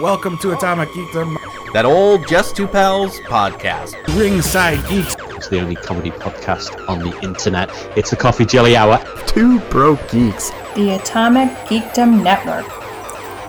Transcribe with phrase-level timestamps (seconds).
[0.00, 1.36] Welcome to Atomic Geekdom,
[1.74, 3.94] That old Just Two Pals podcast.
[4.16, 5.16] Ringside Geeks.
[5.36, 7.68] It's the only comedy podcast on the internet.
[7.96, 9.04] It's the Coffee Jelly Hour.
[9.26, 10.50] Two broke geeks.
[10.76, 12.64] The Atomic Geekdom Network.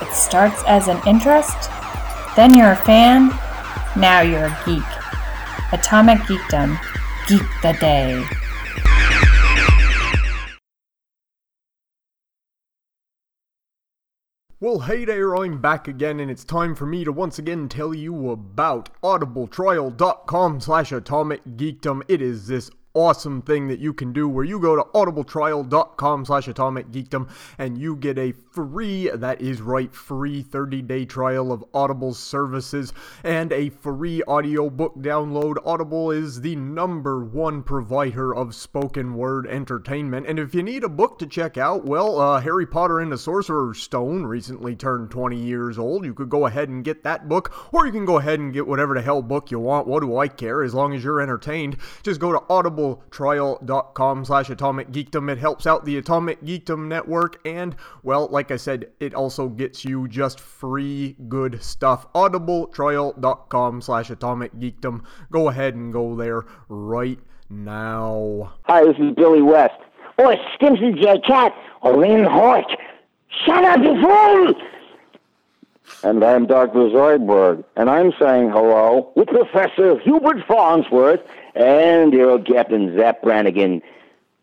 [0.01, 1.69] It starts as an interest,
[2.35, 3.29] then you're a fan,
[3.95, 4.83] now you're a geek.
[5.71, 6.77] Atomic Geekdom.
[7.27, 8.21] Geek the day.
[14.63, 17.93] Well, hey there, I'm back again, and it's time for me to once again tell
[17.93, 22.01] you about audibletrial.com slash atomic geekdom.
[22.07, 26.47] It is this awesome thing that you can do where you go to audibletrial.com slash
[26.47, 32.19] atomic geekdom and you get a free that is right free 30-day trial of audible's
[32.19, 32.93] services
[33.23, 35.55] and a free audiobook download.
[35.65, 40.27] Audible is the number one provider of spoken word entertainment.
[40.27, 43.17] And if you need a book to check out well uh, harry potter and the
[43.17, 46.05] sorcerer's stone recently turned 20 years old.
[46.05, 48.67] You could go ahead and get that book or you can go ahead and get
[48.67, 49.87] whatever the hell book you want.
[49.87, 50.61] What do i care?
[50.61, 55.31] As long as you're entertained just go to audible audibletrial.com slash atomic geekdom.
[55.31, 59.85] It helps out the Atomic Geekdom Network, and, well, like I said, it also gets
[59.85, 62.11] you just free good stuff.
[62.13, 65.03] audibletrial.com slash atomic geekdom.
[65.31, 68.53] Go ahead and go there right now.
[68.63, 69.73] Hi, this is Billy West.
[70.17, 71.19] Or Stimpson J.
[71.25, 71.53] Cat.
[71.81, 72.65] Or Ren Höek.
[73.45, 74.53] Shut up, you fool!
[76.03, 76.89] And I'm Dr.
[76.89, 81.19] Zoidberg, and I'm saying hello with Professor Hubert Farnsworth
[81.55, 83.81] and your old Captain Zapp Brannigan.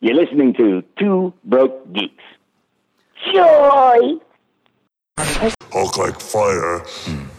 [0.01, 2.25] You're listening to Two Broke Geeks.
[3.33, 4.15] Joy!
[5.73, 6.81] Hulk like fire,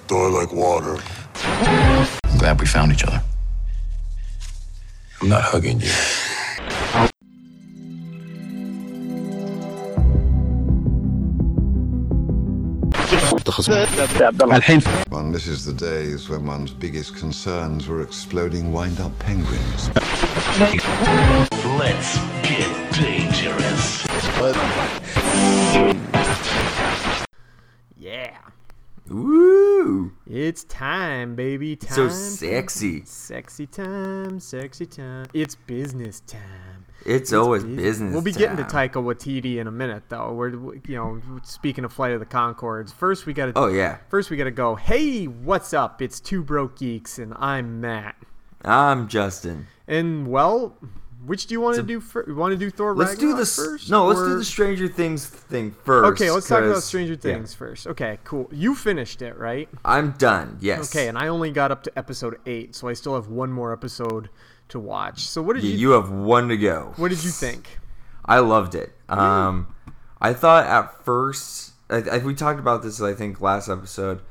[0.07, 0.97] Thor like water.
[1.43, 3.21] I'm glad we found each other.
[5.21, 5.91] I'm not hugging you.
[14.52, 19.90] الحين One misses the days when one's biggest concerns were exploding wind-up penguins.
[21.78, 24.06] Let's get dangerous.
[27.96, 28.36] Yeah.
[29.08, 30.12] Woo!
[30.26, 31.76] It's time, baby.
[31.76, 31.94] Time.
[31.94, 33.04] So time, sexy.
[33.04, 35.26] Sexy time, sexy time.
[35.32, 36.69] It's business time.
[37.05, 38.13] It's always business.
[38.13, 38.63] We'll be getting to.
[38.63, 40.33] Taika Waititi in a minute, though.
[40.33, 40.49] We're,
[40.87, 42.93] you know, speaking of Flight of the Conchords.
[42.93, 43.53] First, we got to.
[43.55, 43.97] Oh, yeah.
[44.09, 44.75] First, we got to go.
[44.75, 46.01] Hey, what's up?
[46.01, 48.15] It's Two Broke Geeks, and I'm Matt.
[48.63, 49.67] I'm Justin.
[49.87, 50.77] And well,
[51.25, 52.27] which do you want to do first?
[52.27, 53.55] You want to do Thor Let's do Ragnarok this.
[53.55, 53.89] first?
[53.89, 56.21] No, let's do the Stranger Things thing first.
[56.21, 57.19] Okay, let's talk about Stranger yeah.
[57.19, 57.87] Things first.
[57.87, 58.49] Okay, cool.
[58.51, 59.69] You finished it, right?
[59.85, 60.57] I'm done.
[60.61, 60.95] Yes.
[60.95, 63.73] Okay, and I only got up to episode eight, so I still have one more
[63.73, 64.29] episode
[64.71, 65.19] to watch.
[65.19, 65.77] So what did you, you?
[65.77, 66.93] you have one to go.
[66.97, 67.79] what did you think?
[68.25, 68.93] I loved it.
[69.09, 69.73] Um,
[70.21, 74.21] I thought at first, I, I, we talked about this, I think, last episode.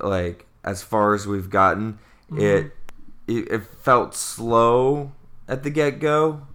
[0.00, 1.98] Like as far as we've gotten,
[2.32, 2.72] it,
[3.26, 5.12] it it felt slow
[5.46, 6.46] at the get go,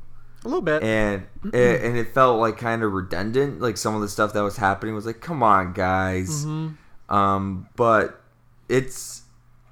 [0.44, 0.82] A little bit.
[0.84, 3.62] and it, and it felt like kind of redundant.
[3.62, 6.44] Like some of the stuff that was happening was like, come on, guys.
[6.44, 6.70] Hmm.
[7.08, 8.20] Um, but
[8.68, 9.22] it's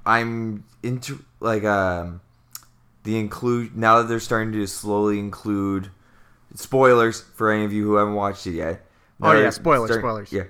[0.05, 2.21] I'm into like um
[3.03, 5.89] the include now that they're starting to slowly include
[6.55, 8.85] spoilers for any of you who haven't watched it yet.
[9.19, 10.31] Now Oh, yeah, spoilers, spoilers.
[10.31, 10.43] Yeah,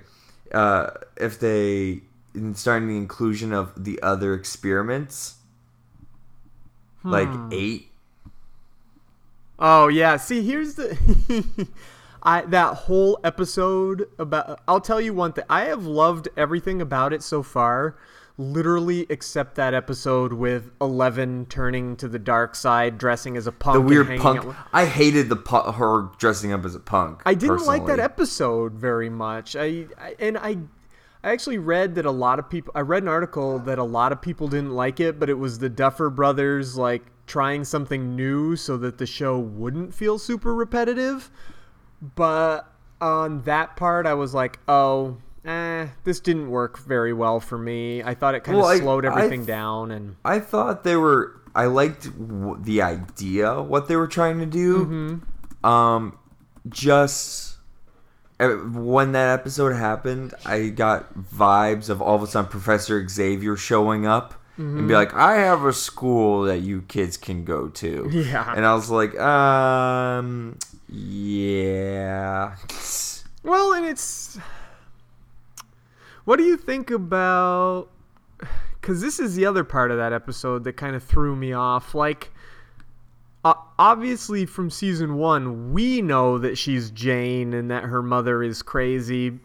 [0.52, 2.02] uh, if they
[2.34, 5.36] in starting the inclusion of the other experiments,
[7.04, 7.48] like Hmm.
[7.52, 7.90] eight.
[9.58, 10.16] Oh yeah.
[10.16, 11.68] See, here's the.
[12.22, 14.60] I that whole episode about.
[14.66, 15.44] I'll tell you one thing.
[15.48, 17.96] I have loved everything about it so far,
[18.36, 23.74] literally except that episode with Eleven turning to the dark side, dressing as a punk.
[23.74, 24.44] The weird punk.
[24.44, 27.22] with- I hated the pu- her dressing up as a punk.
[27.24, 29.54] I didn't like that episode very much.
[29.56, 30.56] I, I and I
[31.22, 34.12] I actually read that a lot of people I read an article that a lot
[34.12, 38.54] of people didn't like it, but it was the Duffer brothers like trying something new
[38.56, 41.30] so that the show wouldn't feel super repetitive.
[42.16, 42.70] But
[43.00, 48.02] on that part I was like, "Oh, eh, this didn't work very well for me.
[48.02, 50.84] I thought it kind of Well, I- slowed I everything th- down and I thought
[50.84, 51.40] they were.
[51.54, 54.84] I liked w- the idea, what they were trying to do.
[54.86, 55.66] Mm-hmm.
[55.66, 56.18] Um,
[56.68, 57.58] just
[58.40, 63.56] uh, when that episode happened, I got vibes of all of a sudden Professor Xavier
[63.56, 64.86] showing up and Mm-hmm.
[64.88, 68.52] be like, "I have a school that you kids can go to." Yeah.
[68.56, 70.58] and I was like, um,
[70.88, 72.56] yeah.
[73.44, 74.38] Well, and it's.
[76.24, 77.88] What do you think about.
[78.80, 81.94] Because this is the other part of that episode that kind of threw me off.
[81.94, 82.32] Like,
[83.44, 88.62] uh, obviously, from season one, we know that she's Jane and that her mother is
[88.62, 89.38] crazy.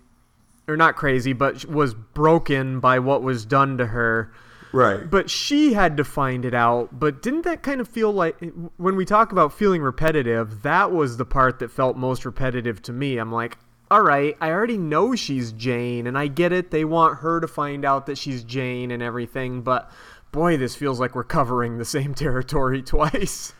[0.67, 4.31] or not crazy, but was broken by what was done to her.
[4.71, 5.09] Right.
[5.09, 6.99] But she had to find it out.
[6.99, 8.37] But didn't that kind of feel like
[8.77, 12.93] when we talk about feeling repetitive, that was the part that felt most repetitive to
[12.93, 13.17] me.
[13.17, 13.57] I'm like,
[13.91, 16.71] all right, I already know she's Jane, and I get it.
[16.71, 19.91] They want her to find out that she's Jane and everything, but
[20.31, 23.53] boy, this feels like we're covering the same territory twice.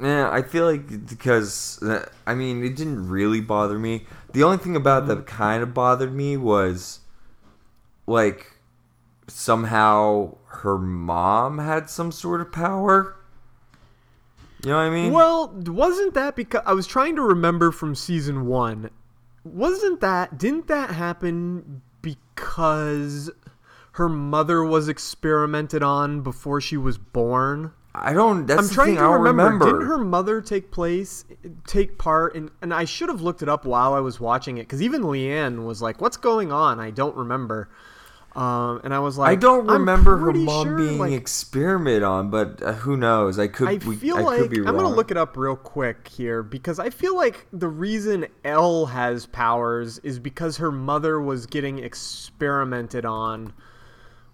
[0.00, 1.82] Yeah, I feel like because
[2.26, 4.06] I mean it didn't really bother me.
[4.32, 5.36] The only thing about that mm-hmm.
[5.36, 7.00] kind of bothered me was
[8.06, 8.54] like
[9.26, 13.16] somehow her mom had some sort of power.
[14.64, 15.12] You know what I mean?
[15.12, 18.90] Well, wasn't that because I was trying to remember from season one?
[19.44, 23.30] Wasn't that didn't that happen because
[23.92, 27.72] her mother was experimented on before she was born?
[27.94, 28.46] I don't.
[28.46, 29.42] That's I'm the trying thing to I don't remember.
[29.44, 29.66] remember.
[29.66, 31.24] Didn't her mother take place,
[31.66, 32.50] take part in?
[32.62, 35.64] And I should have looked it up while I was watching it because even Leanne
[35.64, 37.68] was like, "What's going on?" I don't remember.
[38.36, 42.30] Um, and I was like, I don't remember her mom sure, being like, experimented on,
[42.30, 43.40] but uh, who knows?
[43.40, 43.68] I could.
[43.68, 46.44] I we, feel I like could be I'm gonna look it up real quick here
[46.44, 51.80] because I feel like the reason Elle has powers is because her mother was getting
[51.80, 53.52] experimented on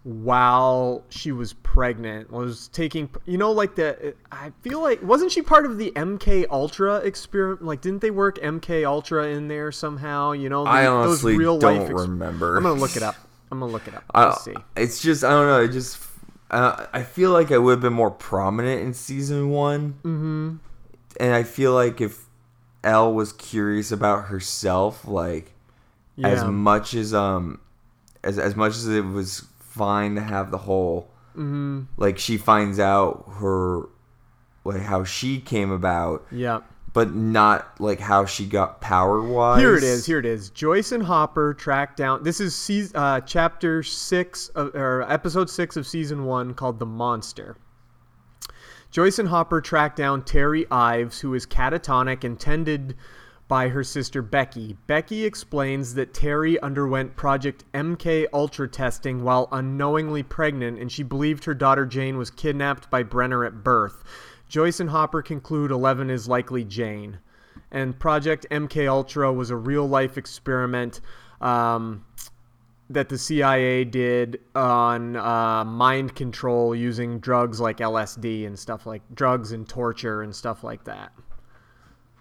[0.07, 2.31] while she was pregnant.
[2.31, 6.47] Was taking you know like the I feel like wasn't she part of the MK
[6.51, 7.65] Ultra experiment?
[7.65, 10.33] Like didn't they work MK Ultra in there somehow?
[10.33, 12.59] You know, the, I honestly those real don't life remember.
[12.59, 13.17] I'm gonna look it up.
[13.51, 14.05] I'm gonna look it up.
[14.15, 14.55] I- Let's see.
[14.77, 15.61] It's just I don't know.
[15.63, 15.99] It just
[16.51, 20.57] uh, I feel like I would have been more prominent in season one, Mm-hmm.
[21.21, 22.25] and I feel like if
[22.85, 25.53] Elle was curious about herself, like
[26.23, 27.61] as much as um
[28.25, 31.83] as as much as it was fine to have the whole Mm-hmm.
[31.99, 33.83] like she finds out her
[34.65, 36.61] like how she came about, Yeah.
[36.97, 39.61] But not like how she got power wise.
[39.61, 40.07] Here it is.
[40.07, 40.49] Here it is.
[40.49, 42.23] Joyce and Hopper track down.
[42.23, 46.87] This is season, uh, chapter six of, or episode six of season one, called "The
[46.87, 47.59] Monster."
[48.91, 52.97] Joyce and Hopper track down Terry Ives, who is catatonic and tended
[53.47, 54.79] by her sister Becky.
[54.87, 61.45] Becky explains that Terry underwent Project MK Ultra testing while unknowingly pregnant, and she believed
[61.45, 64.03] her daughter Jane was kidnapped by Brenner at birth.
[64.49, 67.19] Joyce and Hopper conclude Eleven is likely Jane
[67.71, 71.01] and Project MK Ultra was a real life experiment
[71.41, 72.05] um,
[72.89, 79.03] that the CIA did on uh, mind control using drugs like LSD and stuff like
[79.15, 81.13] drugs and torture and stuff like that.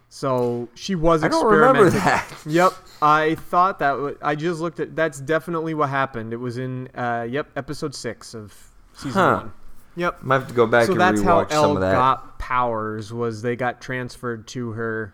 [0.09, 2.25] So she was I don't remember that.
[2.45, 2.71] Yep,
[3.01, 3.91] I thought that.
[3.91, 4.95] W- I just looked at.
[4.95, 6.31] That's definitely what happened.
[6.31, 6.87] It was in.
[6.95, 8.53] Uh, yep, episode six of
[8.93, 9.35] season Huh.
[9.41, 9.53] one.
[9.95, 10.23] Yep.
[10.23, 11.93] Might have to go back so and that's how Elle some of that.
[11.93, 13.13] got powers.
[13.13, 15.13] Was they got transferred to her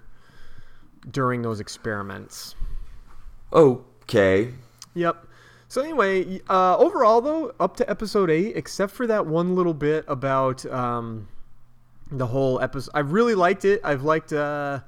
[1.10, 2.56] during those experiments.
[3.54, 4.54] Okay.
[4.94, 5.28] Yep.
[5.68, 10.04] So anyway, uh, overall though, up to episode eight, except for that one little bit
[10.08, 11.28] about um,
[12.12, 13.80] the whole episode, I really liked it.
[13.84, 14.82] I've liked uh,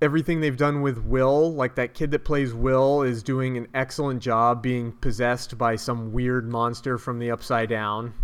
[0.00, 1.52] everything they've done with Will.
[1.52, 6.12] Like that kid that plays Will is doing an excellent job being possessed by some
[6.12, 8.14] weird monster from the upside down.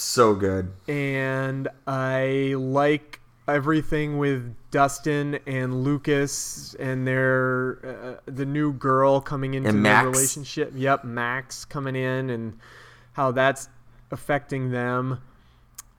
[0.00, 0.72] So good.
[0.88, 9.54] and I like everything with Dustin and Lucas and their uh, the new girl coming
[9.54, 10.72] into And their relationship.
[10.74, 12.58] Yep, Max coming in and
[13.12, 13.68] how that's
[14.10, 15.20] affecting them.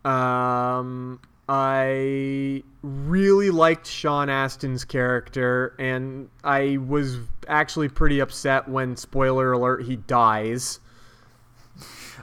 [0.05, 7.17] Um, I really liked Sean Astin's character, and I was
[7.47, 10.79] actually pretty upset when spoiler alert he dies.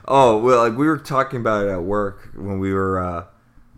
[0.07, 3.25] Oh well, like we were talking about it at work when we were uh,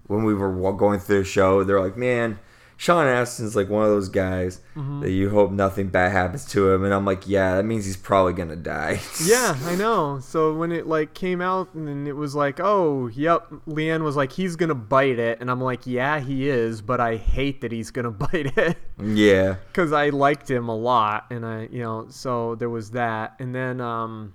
[0.08, 1.64] when we were going through the show.
[1.64, 2.40] They're like, "Man,
[2.78, 5.02] Sean Astin's like one of those guys Mhm.
[5.02, 7.98] that you hope nothing bad happens to him." And I'm like, "Yeah, that means he's
[7.98, 10.20] probably gonna die." Yeah, I know.
[10.22, 14.32] So when it like came out and it was like, oh, yep, Leanne was like,
[14.32, 17.92] he's gonna bite it, and I'm like, yeah, he is, but I hate that he's
[17.92, 19.56] gonna bite it yeah.
[19.68, 23.54] because I liked him a lot, and I, you know, so there was that, and
[23.54, 24.34] then, um,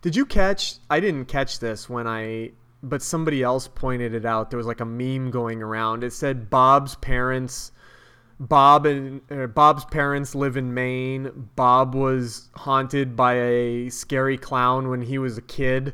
[0.00, 0.76] did you catch?
[0.88, 2.52] I didn't catch this when I,
[2.82, 4.50] but somebody else pointed it out.
[4.50, 6.04] There was like a meme going around.
[6.04, 7.72] It said Bob's parents.
[8.40, 9.20] Bob and
[9.52, 11.50] Bob's parents live in Maine.
[11.56, 15.92] Bob was haunted by a scary clown when he was a kid.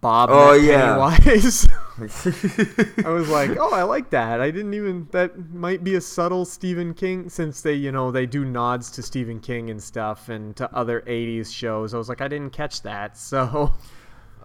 [0.00, 0.96] Bob Oh, yeah.
[1.18, 1.68] Pennywise.
[3.04, 4.40] I was like, oh, I like that.
[4.40, 5.06] I didn't even.
[5.10, 9.02] That might be a subtle Stephen King, since they, you know, they do nods to
[9.02, 11.92] Stephen King and stuff, and to other '80s shows.
[11.92, 13.18] I was like, I didn't catch that.
[13.32, 13.72] So,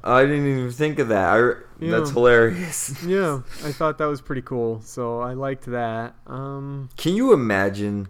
[0.03, 1.33] I didn't even think of that.
[1.33, 3.01] I, That's hilarious.
[3.05, 4.81] yeah, I thought that was pretty cool.
[4.81, 6.15] So I liked that.
[6.27, 8.07] Um, Can you imagine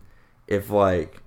[0.47, 1.21] if like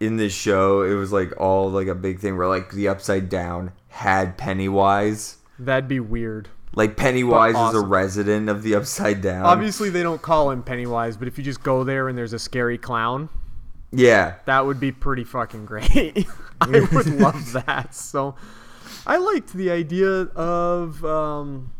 [0.00, 3.28] in this show, it was like all like a big thing where like the Upside
[3.28, 5.36] Down had Pennywise.
[5.58, 6.48] That'd be weird.
[6.74, 9.44] Like Pennywise is a resident of the Upside Down.
[9.44, 12.38] Obviously, they don't call him Pennywise, but if you just go there and there's a
[12.38, 13.28] scary clown,
[13.92, 14.34] Yeah.
[14.46, 16.26] that would be pretty fucking great.
[16.60, 17.94] I would love that.
[17.94, 18.36] So,
[19.06, 21.72] I liked the idea of um,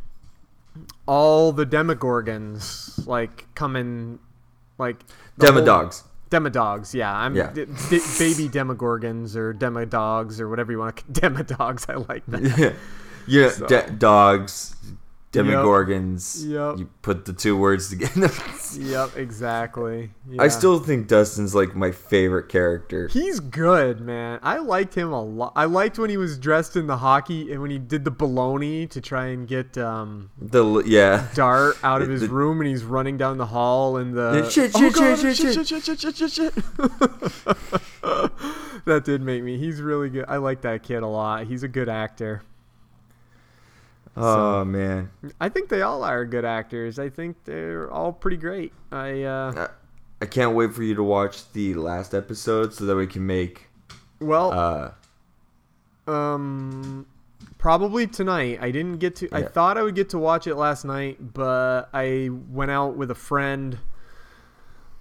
[1.07, 4.19] all the Demogorgons like coming,
[4.79, 4.97] like
[5.37, 5.63] the whole-
[6.31, 6.95] Demodogs.
[6.95, 7.13] Yeah.
[7.15, 7.51] I'm Yeah.
[7.53, 10.97] d- d- baby Demogorgons or Demodogs or whatever you want.
[10.99, 12.43] to Demodogs, I like that.
[12.59, 12.73] Yeah.
[13.27, 14.75] Yeah, So- de- dogs,
[15.33, 16.45] demogorgons.
[16.47, 16.79] Yep.
[16.79, 18.31] You put the two words together.
[18.79, 20.11] yep, exactly.
[20.39, 23.09] I still think Dustin's like my favorite character.
[23.09, 24.41] He's good, man.
[24.43, 25.53] I liked him a lot.
[25.55, 28.89] I liked when he was dressed in the hockey and when he did the baloney
[28.91, 31.29] to try and get um, The yeah.
[31.35, 34.49] Dart out of his the- room and he's running down the hall and the Yeah,
[34.49, 36.55] shit, Oh, shit, shit, shit, shit, shit, shit, shit, shit.
[38.85, 39.59] that did make me.
[39.59, 40.25] He's really good.
[40.29, 41.47] I like that kid a lot.
[41.47, 42.43] He's a good actor.
[44.17, 45.11] Oh man.
[45.41, 46.99] I think they all are good actors.
[46.99, 48.73] I think they're all pretty great.
[48.91, 49.69] I uh,
[50.21, 53.71] I can't wait for you to watch the last episode so that we can make
[54.21, 57.07] well, uh Um,
[57.59, 58.59] probably tonight.
[58.61, 59.29] I didn't get to.
[59.33, 63.11] I thought I would get to watch it last night, but I went out with
[63.11, 63.79] a friend,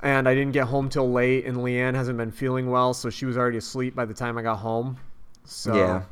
[0.01, 1.45] and I didn't get home till late.
[1.45, 4.41] And Leanne hasn't been feeling well, so she was already asleep by the time I
[4.41, 4.97] got home.
[5.43, 6.03] So yeah.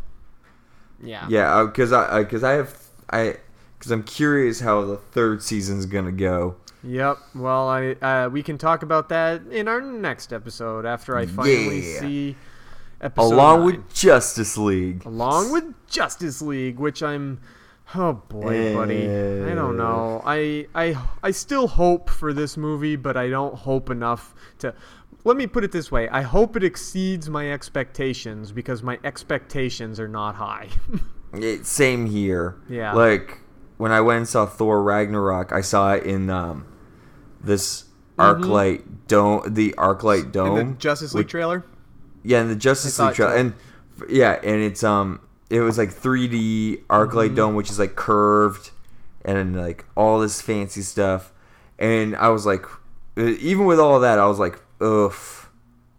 [1.01, 3.37] yeah, Yeah, because I because I have I
[3.77, 6.55] because I'm curious how the third season's gonna go.
[6.83, 7.17] Yep.
[7.35, 11.93] Well, I uh, we can talk about that in our next episode after I finally
[11.93, 11.99] Yeah.
[11.99, 12.35] see
[13.01, 13.65] episode Along nine.
[13.65, 15.05] with Justice League.
[15.05, 17.39] along with Justice League, which I'm
[17.95, 19.03] oh boy, buddy.
[19.07, 20.21] I don't know.
[20.25, 24.73] I I I still hope for this movie, but I don't hope enough to
[25.23, 26.07] let me put it this way.
[26.09, 30.69] I hope it exceeds my expectations because my expectations are not high.
[31.34, 32.55] It, same here.
[32.69, 32.93] Yeah.
[32.93, 33.39] Like
[33.77, 36.65] when I went and saw Thor Ragnarok, I saw it in um
[37.41, 37.86] this
[38.17, 40.50] ArcLight dome, the ArcLight dome.
[40.50, 40.57] Mm-hmm.
[40.60, 41.63] In the Justice League which- trailer?
[42.24, 43.53] Yeah, in the Justice League trailer, and
[44.10, 47.36] yeah, and it's um, it was like 3D ArcLight Mm-hmm.
[47.36, 48.72] dome, which is like curved,
[49.24, 51.31] and like all this fancy stuff,
[51.79, 52.65] and I was like,
[53.15, 55.50] even with all that, I was like, oof,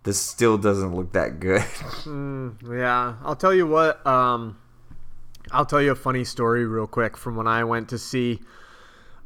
[0.02, 1.64] this still doesn't look that good.
[2.68, 4.04] Yeah, I'll tell you what.
[4.06, 4.58] Um,
[5.52, 8.40] I'll tell you a funny story real quick from when I went to see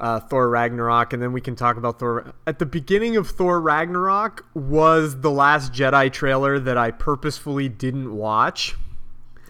[0.03, 2.35] uh, Thor Ragnarok, and then we can talk about Thor.
[2.47, 8.15] At the beginning of Thor Ragnarok was the Last Jedi trailer that I purposefully didn't
[8.15, 8.75] watch.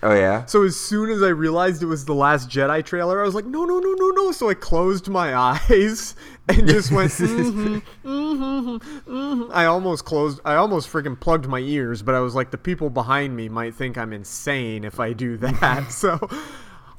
[0.03, 3.25] oh yeah, So as soon as I realized it was the Last Jedi trailer, I
[3.25, 4.33] was like, no, no, no, no, no.
[4.33, 5.35] So I closed my
[5.71, 6.15] eyes
[6.51, 9.53] and just went, mm-hmm, mm-hmm, mm-hmm.
[9.55, 12.91] I almost closed, I almost freaking plugged my ears, but I was like, the people
[12.91, 15.93] behind me might think I'm insane if I do that.
[15.93, 16.29] so.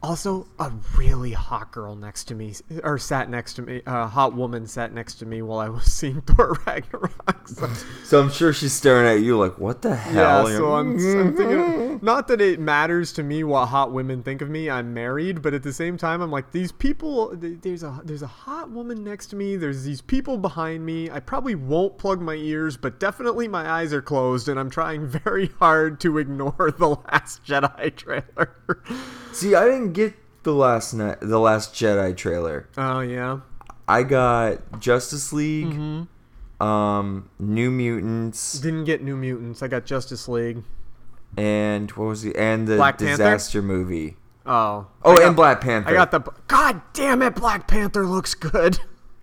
[0.04, 4.34] Also, a really hot girl next to me, or sat next to me, a hot
[4.34, 7.48] woman sat next to me while I was seeing Thor Ragnarok.
[7.48, 7.70] So,
[8.04, 10.98] so I'm sure she's staring at you like, what the hell yeah, so I'm, I'm
[10.98, 11.38] mm-hmm.
[11.38, 14.70] thinking, not that it matters to me what hot women think of me.
[14.70, 17.34] I'm married, but at the same time, I'm like these people.
[17.34, 19.56] There's a there's a hot woman next to me.
[19.56, 21.10] There's these people behind me.
[21.10, 25.08] I probably won't plug my ears, but definitely my eyes are closed, and I'm trying
[25.24, 28.84] very hard to ignore the Last Jedi trailer.
[29.34, 30.14] See, I didn't get
[30.44, 32.68] the last night, the last Jedi trailer.
[32.78, 33.40] Oh yeah,
[33.88, 36.64] I got Justice League, Mm-hmm.
[36.66, 39.62] um, New Mutants, didn't get New Mutants.
[39.64, 40.64] I got Justice League.
[41.38, 43.12] and what was the and the Black Panther?
[43.14, 44.18] disaster movie.
[44.46, 45.90] Oh, Oh, got- and Black Panther.
[45.90, 46.20] I got the.
[46.48, 48.80] God damn it, Black Panther looks good.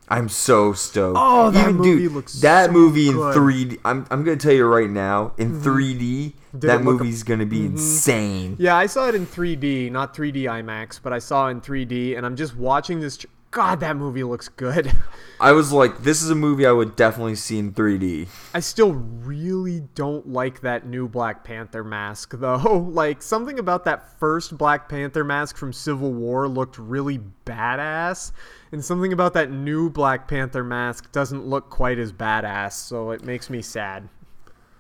[0.09, 1.17] I'm so stoked.
[1.21, 3.79] Oh, that movie dude, looks that so movie in 3D.
[3.85, 8.57] I'm I'm gonna tell you right now, in 3D, Did that movie's gonna be insane.
[8.59, 12.17] Yeah, I saw it in 3D, not 3D IMAX, but I saw it in 3D,
[12.17, 13.19] and I'm just watching this.
[13.19, 14.93] Tr- God, that movie looks good.
[15.41, 18.29] I was like, this is a movie I would definitely see in 3D.
[18.55, 22.91] I still really don't like that new Black Panther mask, though.
[23.01, 28.33] Like, something about that first Black Panther mask from Civil War looked really badass,
[28.71, 33.25] and something about that new Black Panther mask doesn't look quite as badass, so it
[33.25, 34.09] makes me sad.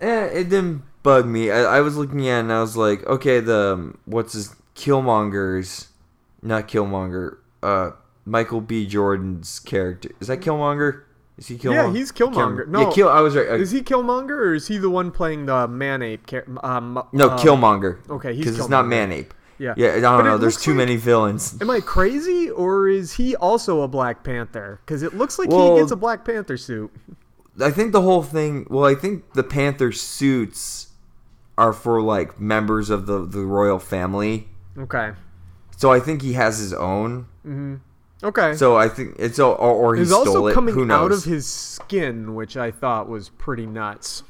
[0.00, 1.50] Eh, it didn't bug me.
[1.50, 4.54] I, I was looking at it and I was like, okay, the um, what's his
[4.74, 5.88] Killmonger's,
[6.42, 7.90] not Killmonger, uh,
[8.24, 8.86] Michael B.
[8.86, 11.02] Jordan's character is that Killmonger?
[11.38, 11.74] Is he Killmonger?
[11.74, 12.64] Yeah, he's Killmonger.
[12.64, 13.08] Kill- No, yeah, Kill.
[13.08, 13.48] I was right.
[13.48, 16.30] Uh, Is he Killmonger, or is he the one playing the man-ape?
[16.62, 17.98] Um, no, uh, Killmonger.
[18.10, 18.88] okay, he's because it's not Killmonger.
[18.90, 19.34] Man-Ape.
[19.58, 19.74] Yeah.
[19.76, 20.36] Yeah, I don't it know.
[20.38, 21.56] There's too like- many villains.
[21.62, 24.80] Am I crazy, or is he also a Black Panther?
[24.84, 26.90] Because it looks like Well- he gets a Black Panther suit.
[27.58, 28.66] I think the whole thing.
[28.68, 30.88] Well, I think the Panther suits
[31.60, 34.48] are for like members of the the royal family.
[34.78, 35.12] Okay.
[35.76, 37.26] So I think he has his own.
[38.22, 38.54] Okay.
[38.54, 40.54] So I think it's or, or he He's stole also it.
[40.54, 41.04] coming Who knows?
[41.04, 44.22] out of his skin, which I thought was pretty nuts.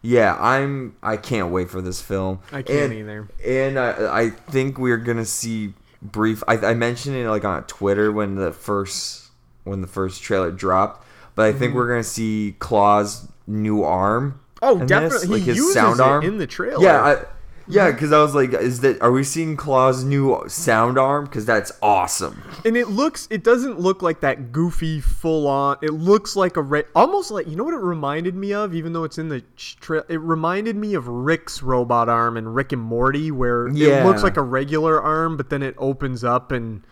[0.00, 0.96] Yeah, I'm.
[1.02, 2.38] I can't wait for this film.
[2.52, 3.28] I can't And- either.
[3.44, 6.42] And I, I think we're gonna see brief.
[6.46, 9.30] I, I mentioned it like on Twitter when the first
[9.64, 11.04] when the first trailer dropped,
[11.34, 11.58] but I Mm-hmm.
[11.58, 14.40] think we're gonna see Claw's new arm.
[14.62, 15.40] Oh, in this, definitely.
[15.40, 16.82] He uses it in the trailer.
[16.82, 17.24] Yeah, I,
[17.68, 17.90] yeah.
[17.90, 21.26] Because I was like, is that are we seeing Claw's new sound arm?
[21.26, 22.42] Because that's awesome.
[22.64, 25.76] And it looks, it doesn't look like that goofy, full on.
[25.82, 28.94] It looks like a, re- almost like, you know what it reminded me of, even
[28.94, 32.82] though it's in the tra- It reminded me of Rick's robot arm in Rick and
[32.82, 36.82] Morty, where it looks like a regular arm, but then it opens up and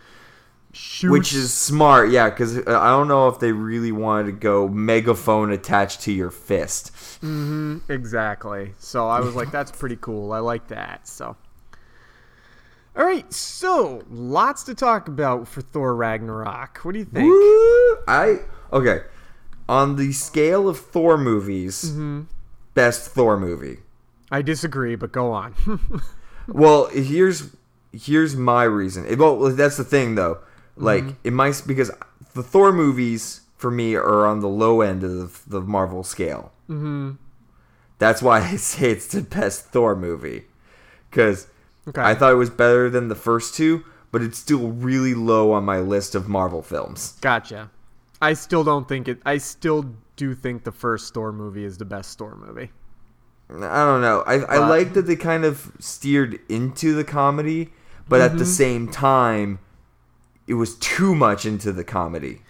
[0.77, 1.11] shoots.
[1.11, 2.29] Which is smart, yeah.
[2.29, 6.91] Because I don't know if they really wanted to go megaphone attached to your fist.
[7.89, 8.73] Exactly.
[8.79, 10.31] So I was like, that's pretty cool.
[10.33, 11.07] I like that.
[11.07, 11.35] So.
[12.95, 16.79] All right, so lots to talk about for Thor Ragnarok.
[16.79, 17.25] What do you think?
[17.29, 17.97] Woo!
[18.07, 18.39] I
[18.73, 19.01] okay.
[19.69, 22.21] On the scale of Thor movies, Mm-hmm.
[22.73, 23.79] best Thor movie.
[24.31, 25.53] I disagree, but go on.
[26.49, 27.49] Well, here's
[27.91, 29.05] here's my reason.
[29.05, 30.39] It- well, that's the thing though.
[30.77, 31.27] Like Mm-hmm.
[31.27, 31.91] it might because
[32.33, 36.51] the Thor movies for me are on the low end of the Marvel scale.
[36.69, 37.11] Mm-hmm.
[37.99, 40.45] That's why I say it's the best Thor movie
[41.09, 41.47] because
[41.87, 42.01] Okay.
[42.01, 45.63] I thought it was better than the first two, but it's still really low on
[45.63, 47.13] my list of Marvel films.
[47.21, 47.71] Gotcha.
[48.21, 49.19] I still don't think it.
[49.25, 52.71] I still do think the first Thor movie is the best Thor movie.
[53.49, 54.21] I don't know.
[54.27, 57.69] I I like that they kind of steered into the comedy,
[58.09, 58.51] but at the Mm-hmm.
[58.51, 59.59] same time,
[60.47, 62.41] it was too much into the comedy.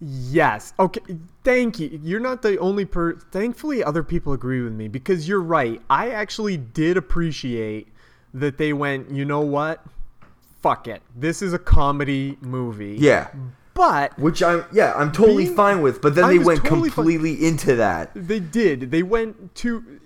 [0.00, 0.72] Yes.
[0.78, 1.00] Okay.
[1.44, 2.00] Thank you.
[2.02, 3.14] You're not the only per.
[3.16, 5.80] Thankfully, other people agree with me because you're right.
[5.88, 7.88] I actually did appreciate
[8.34, 9.10] that they went.
[9.10, 9.84] You know what?
[10.62, 11.02] Fuck it.
[11.16, 12.96] This is a comedy movie.
[12.98, 13.28] Yeah,
[13.74, 16.00] But which I'm yeah I'm totally Being- fine with.
[16.02, 18.10] But then I they went totally completely into that.
[18.14, 18.90] They did.
[18.90, 20.00] They went to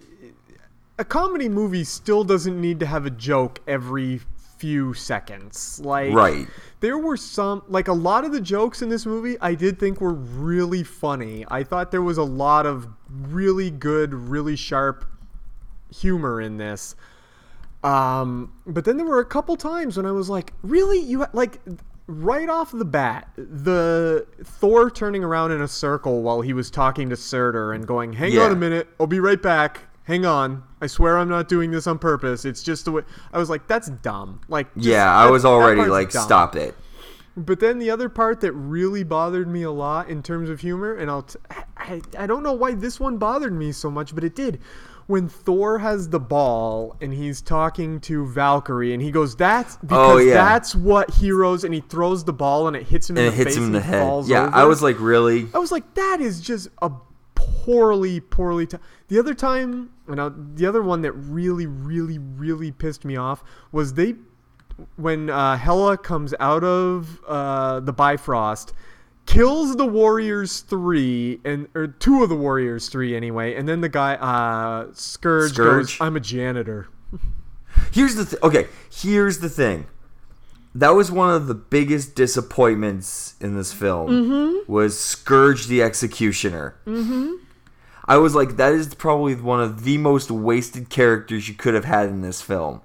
[0.98, 4.20] a comedy movie still doesn't need to have a joke every
[4.59, 5.81] few seconds.
[5.83, 6.47] Like Right.
[6.81, 10.01] There were some like a lot of the jokes in this movie I did think
[10.01, 11.44] were really funny.
[11.49, 15.05] I thought there was a lot of really good, really sharp
[15.94, 16.94] humor in this.
[17.85, 20.99] Um, but then there were a couple times when I was like, really?
[20.99, 21.61] You like
[22.09, 27.09] right off the bat, the Thor turning around in a circle while he was talking
[27.11, 28.44] to Surtur and going, "Hang Yeah.
[28.47, 29.88] on a minute, I'll be right back.
[30.09, 32.44] Hang on, I swear I'm not doing this on purpose.
[32.47, 35.85] It's just the way." I was like, "That's dumb." Like, just- yeah, I was already
[35.85, 36.25] like, dumb.
[36.25, 36.75] stop it.
[37.37, 40.94] But then the other part that really bothered me a lot in terms of humor,
[40.94, 41.38] and I'll t-
[41.77, 44.61] I, I don't know why this one bothered me so much, but it did.
[45.07, 49.79] When Thor has the ball and he's talking to Valkyrie, and he goes, "That's oh,
[49.83, 50.35] because Oh, yeah.
[50.35, 53.37] that's what heroes," and he throws the ball and it hits him And in it
[53.37, 54.25] the hits face him in the head.
[54.27, 55.49] Yeah, I was like, really?
[55.55, 56.90] I was like, that is just a
[57.35, 58.66] poorly, poorly.
[58.66, 58.79] T-.
[59.09, 63.42] The other time, I, the other one that really, really, really pissed me off
[63.73, 64.14] was they
[64.97, 68.73] when uh, Hela comes out of uh, the Bifrost,
[69.27, 73.88] kills the Warriors three and or two of the Warriors three anyway, and then the
[73.88, 76.01] guy uh, Scourge, goes, Scourge?
[76.01, 76.88] "I'm a janitor."
[77.92, 78.66] Here's the th- okay.
[78.90, 79.87] Here's the thing.
[80.75, 84.11] That was one of the biggest disappointments in this film.
[84.11, 84.73] Mm-hmm.
[84.73, 86.77] Was Scourge the Executioner?
[86.87, 87.33] Mm-hmm.
[88.09, 91.85] I was like, that is probably one of the most wasted characters you could have
[91.85, 92.81] had in this film.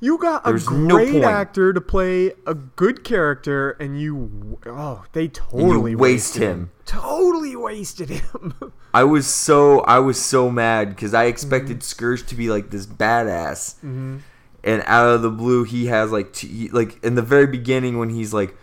[0.00, 1.24] You got a There's no great point.
[1.24, 6.70] actor to play a good character, and you oh they totally waste wasted him.
[6.86, 8.54] Totally wasted him.
[8.94, 11.82] I was so I was so mad because I expected Mm-hmm.
[11.82, 16.46] Scourge to be like this badass, and out of the blue he has like two,
[16.46, 18.56] he, like in the very beginning when he's like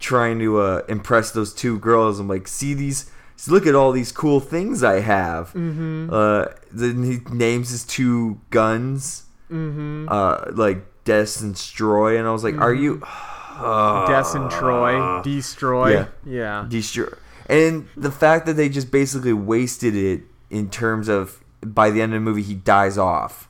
[0.00, 2.18] trying to uh, impress those two girls.
[2.18, 5.48] I'm like, see these, see, look at all these cool things I have.
[5.52, 6.10] Mm-hmm.
[6.12, 10.08] Uh, then he names his two guns, mm-hmm.
[10.08, 13.00] uh, like Des and Troy, and I was like, are you?
[13.58, 15.92] Des and Troy, destroy.
[15.92, 16.06] yeah.
[16.24, 16.66] yeah.
[16.68, 17.08] destroy.
[17.46, 22.12] And the fact that they just basically wasted it in terms of by the end
[22.12, 23.48] of the movie he dies off.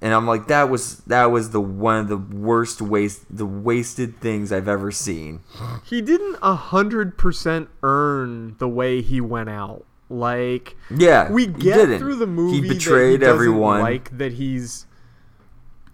[0.00, 4.16] And I'm like, that was that was the one of the worst waste the wasted
[4.20, 5.40] things I've ever seen.
[5.84, 9.84] He didn't a hundred percent earn the way he went out.
[10.10, 13.80] Like Yeah, we he get through the movie He betrayed doesn't everyone.
[13.80, 14.86] Like that he's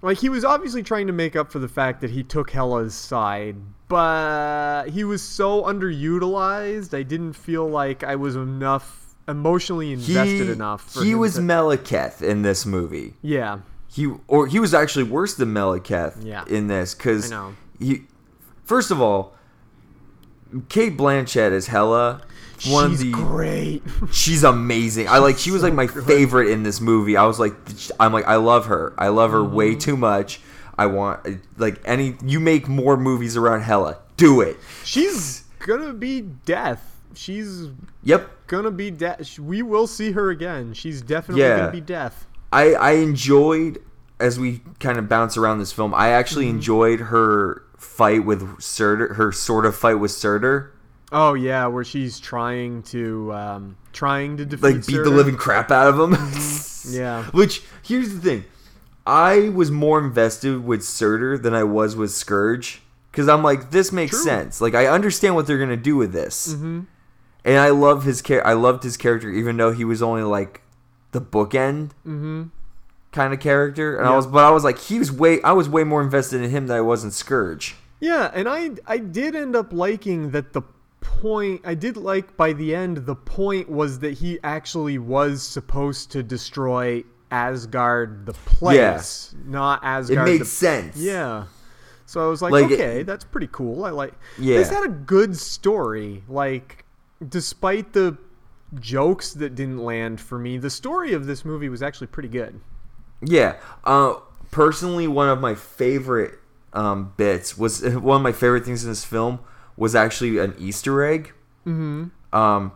[0.02, 2.94] like he was obviously trying to make up for the fact that he took Hela's
[2.94, 6.96] side, but he was so underutilized.
[6.96, 10.90] I didn't feel like I was enough emotionally invested enough.
[10.94, 13.14] For he was to- Malekith in this movie.
[13.22, 13.60] yeah,
[13.92, 16.44] He or he was actually worse than Malekith Yeah.
[16.46, 17.32] in this because
[17.78, 18.02] he.
[18.64, 19.34] First of all,
[20.68, 22.22] Cate Blanchett is Hela.
[22.66, 23.82] One she's of the great.
[24.12, 25.08] she's amazing.
[25.08, 27.16] I like she was like my favorite in this movie.
[27.16, 27.54] I was like
[27.98, 28.92] I'm like I love her.
[28.98, 29.78] I love her way Mm-hmm.
[29.78, 30.40] too much.
[30.78, 31.26] I want
[31.58, 33.98] like any you make more movies around Hela.
[34.16, 34.56] Do it.
[34.84, 36.96] she's gonna be death.
[37.14, 37.68] She's
[38.04, 38.30] Yep.
[38.46, 39.38] gonna be death.
[39.38, 40.74] We will see her again.
[40.74, 41.58] She's definitely Yeah.
[41.58, 42.26] gonna be death.
[42.52, 43.82] I I enjoyed
[44.18, 45.94] as we kind of bounce around this film.
[45.94, 46.56] I actually Mm-hmm.
[46.56, 49.14] enjoyed her fight with Surtur.
[49.14, 50.72] Her sort of fight with Surtur.
[51.12, 55.70] Oh yeah, where she's trying to um trying to defeat Like beat the living crap
[55.70, 56.16] out of him.
[56.88, 57.24] Yeah.
[57.32, 58.44] Which here's the thing,
[59.06, 62.80] I was more invested with Surtur than I was with Scourge
[63.12, 64.22] because I'm like, this makes True.
[64.22, 64.60] sense.
[64.62, 66.80] Like I understand what they're gonna do with this, mm-hmm.
[67.44, 70.62] and I love his char- I loved his character even though he was only like
[71.12, 72.44] the bookend Mm-hmm.
[73.12, 75.68] kind of character, and I was but I was like, he was way I was
[75.68, 77.76] way more invested in him than I was in Scourge.
[78.00, 80.62] Yeah, and I I did end up liking that the
[81.00, 86.10] point I did like by the end the point was that he actually was supposed
[86.12, 90.28] to destroy Asgard the place, not Asgard.
[90.28, 90.96] It made the, sense.
[90.96, 91.44] Yeah.
[92.06, 93.84] So I was like, Like, it- okay, that's pretty cool.
[93.84, 94.14] I like.
[94.38, 94.56] Yeah.
[94.58, 96.24] This had a good story.
[96.28, 96.84] Like,
[97.28, 98.16] despite the
[98.78, 102.60] jokes that didn't land for me, the story of this movie was actually pretty good.
[103.22, 103.56] Yeah.
[103.84, 104.14] Uh,
[104.50, 106.38] personally, one of my favorite
[106.72, 109.40] um, bits was one of my favorite things in this film
[109.76, 111.32] was actually an Easter egg.
[111.66, 112.06] Mm-hmm.
[112.36, 112.72] Um,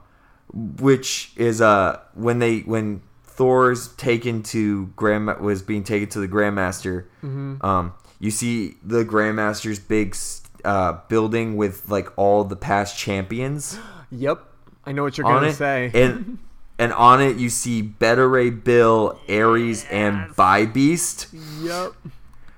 [0.52, 6.28] which is uh when they when Thor's taken to Grand was being taken to the
[6.28, 7.06] Grandmaster.
[7.22, 7.62] Mm.
[7.64, 10.16] Um, you see the Grandmaster's big
[10.64, 13.78] uh, building with like all the past champions
[14.10, 14.46] Yep,
[14.86, 15.90] I know what you're gonna say.
[15.94, 16.38] and
[16.78, 21.28] and on it you see Beta Ray Bill, Ares, and Bi-Beast.
[21.60, 21.92] yep.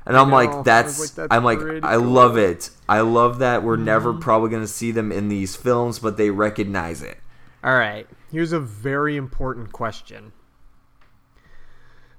[0.09, 1.81] And I'm like, that's, like, that's I'm like, I cool.
[1.81, 2.09] Mm-hmm.
[2.11, 2.71] love it.
[2.89, 7.03] I love that we're never probably gonna see them in these films, but they recognize
[7.03, 7.19] it.
[7.65, 8.07] All right.
[8.31, 10.33] Here's a very important question.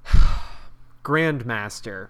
[1.04, 2.10] Grandmaster.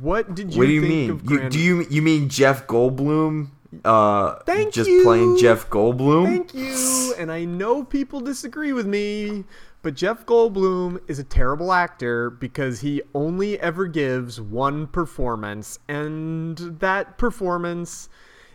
[0.00, 1.10] What did you what do you think mean?
[1.10, 3.48] of You, do you you mean Jeff Goldblum?
[3.84, 5.02] Uh, Thank just you.
[5.04, 6.24] playing Jeff Goldblum.
[6.24, 7.14] Thank you.
[7.18, 9.44] And I know people disagree with me,
[9.82, 16.58] but Jeff Goldblum is a terrible actor because he only ever gives one performance, and
[16.80, 18.08] that performance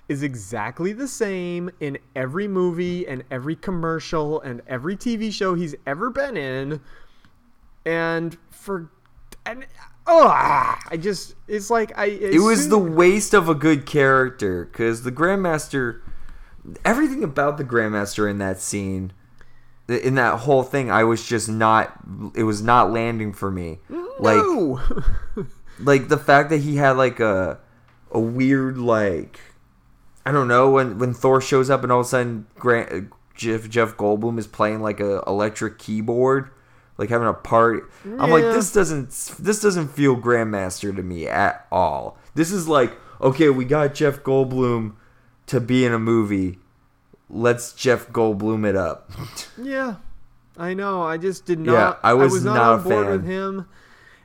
[0.07, 5.75] is exactly the same in every movie and every commercial and every TV show he's
[5.87, 6.81] ever been in.
[7.85, 8.91] And for
[9.45, 9.65] and
[10.07, 15.03] oh, I just it's like I it was the waste of a good character because
[15.03, 16.01] the Grandmaster,
[16.83, 19.13] everything about the Grandmaster in that scene,
[19.87, 21.99] in that whole thing, I was just not.
[22.35, 23.79] It was not landing for me.
[24.19, 24.81] Like, no.
[25.79, 27.59] like the fact that he had like a
[28.11, 29.39] a weird like
[30.25, 33.15] I don't know when when Thor shows up and all of a sudden Grant, uh,
[33.35, 36.49] Jeff Jeff Goldblum is playing like a electric keyboard
[36.97, 41.65] like having a party I'm like this doesn't this doesn't feel Grandmaster to me at
[41.71, 44.95] all this is like okay we got Jeff Goldblum
[45.47, 46.59] to be in a movie
[47.29, 49.11] let's Jeff Goldblum it up
[49.57, 49.95] Yeah,
[50.57, 51.03] I know.
[51.03, 51.71] I just did not.
[51.71, 51.99] Yeah, not.
[52.03, 53.11] I was not, not on a board fan.
[53.11, 53.67] with him,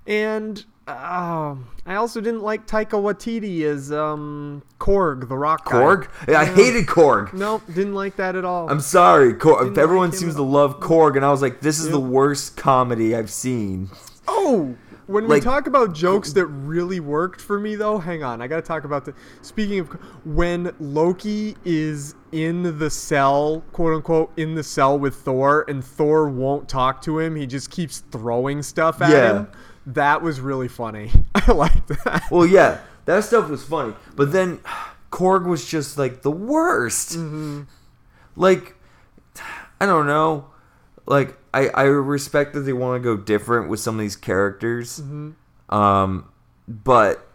[0.07, 5.73] and uh, I also didn't like Taika Waititi as um, Korg, the rock guy.
[5.81, 8.71] Korg I hated Korg Nope, didn't like that at all.
[8.71, 9.33] I'm sorry.
[9.33, 11.93] Didn't everyone like seems to love Korg, and I was like, this is Yep.
[11.93, 13.91] the worst comedy I've seen.
[14.29, 14.75] oh,
[15.07, 18.63] when we talk about jokes that really worked for me, though, hang on, I gotta
[18.63, 19.13] talk about the.
[19.43, 19.89] Speaking of,
[20.25, 26.29] when Loki is in the cell, quote unquote, in the cell with Thor, and Thor
[26.29, 29.33] won't talk to him, he just keeps throwing stuff at Yeah.
[29.41, 29.49] him.
[29.95, 31.11] That was really funny.
[31.35, 32.25] I liked that.
[32.31, 34.61] Well, yeah, that stuff was funny, but then
[35.11, 37.13] Korg was just like the worst.
[37.17, 37.63] Mm-hmm.
[38.37, 38.77] Like,
[39.81, 40.47] I don't know.
[41.07, 45.01] Like, I I respect that they want to go different with some of these characters,
[45.01, 45.75] Mm-hmm.
[45.75, 46.29] um,
[46.69, 47.27] but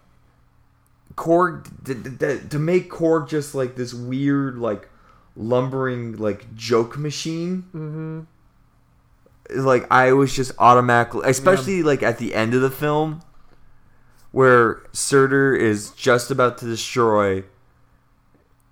[1.15, 4.87] Korg to make Korg just like this weird like
[5.35, 7.63] lumbering like joke machine.
[7.73, 8.19] Mm-hmm.
[9.53, 13.21] Like I was just automatically, especially like at the end of the film,
[14.31, 17.43] where Surtur is just about to destroy,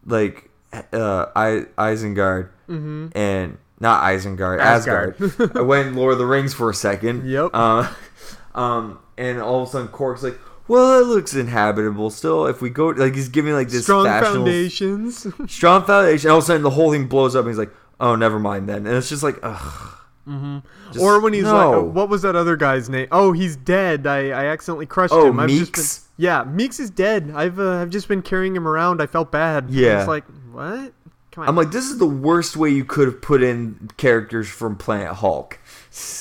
[0.05, 0.49] like,
[0.91, 5.21] uh, I Isengard and not Isengard, Asgard.
[5.21, 5.55] Asgard.
[5.57, 7.29] I went Lord of the Rings for a second.
[7.29, 7.51] Yep.
[7.53, 7.93] Uh,
[8.55, 12.45] um, and all of a sudden Korg's like, well, it looks inhabitable still.
[12.47, 15.27] If we go, like, he's giving like this Strong foundations.
[15.51, 16.31] strong foundation.
[16.31, 18.69] All of a sudden, the whole thing blows up, and he's like, oh, never mind
[18.69, 18.87] then.
[18.87, 19.97] And it's just like, ugh.
[20.25, 21.79] Just- or when he's like, no.
[21.79, 23.07] uh, what was that other guy's name?
[23.11, 24.07] Oh, he's dead.
[24.07, 25.39] I, I accidentally crushed Oh, him.
[25.39, 25.99] I've just Meeks?
[25.99, 27.31] been, yeah, Meeks is dead.
[27.35, 29.01] I've uh, I've just been carrying him around.
[29.01, 29.69] I felt bad.
[29.69, 29.99] Yeah.
[29.99, 30.93] It's like what?
[31.31, 31.49] Come on.
[31.49, 35.13] I'm like, this is the worst way you could have put in characters from Planet
[35.15, 35.59] Hulk.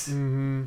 [0.05, 0.63] Hmm.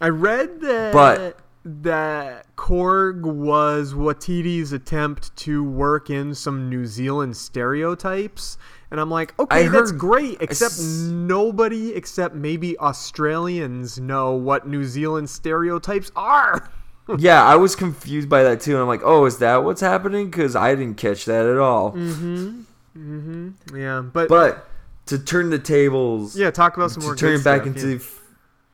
[0.00, 7.36] I read that But- that Korg was Waititi's attempt to work in some New Zealand
[7.36, 8.56] stereotypes.
[8.90, 14.32] And I'm like, okay, I that's heard- great, except s- nobody except maybe Australians know
[14.34, 16.68] what New Zealand stereotypes are.
[17.18, 18.72] yeah, I was confused by that too.
[18.72, 20.30] And I'm like, oh, is that what's happening?
[20.30, 21.92] Because I didn't catch that at all.
[21.92, 22.62] Mm-hmm.
[22.96, 23.76] Mm-hmm.
[23.76, 24.66] Yeah, but, But
[25.06, 27.16] to turn the tables, yeah, talk about some to more.
[27.16, 27.98] turn back stuff, into, yeah.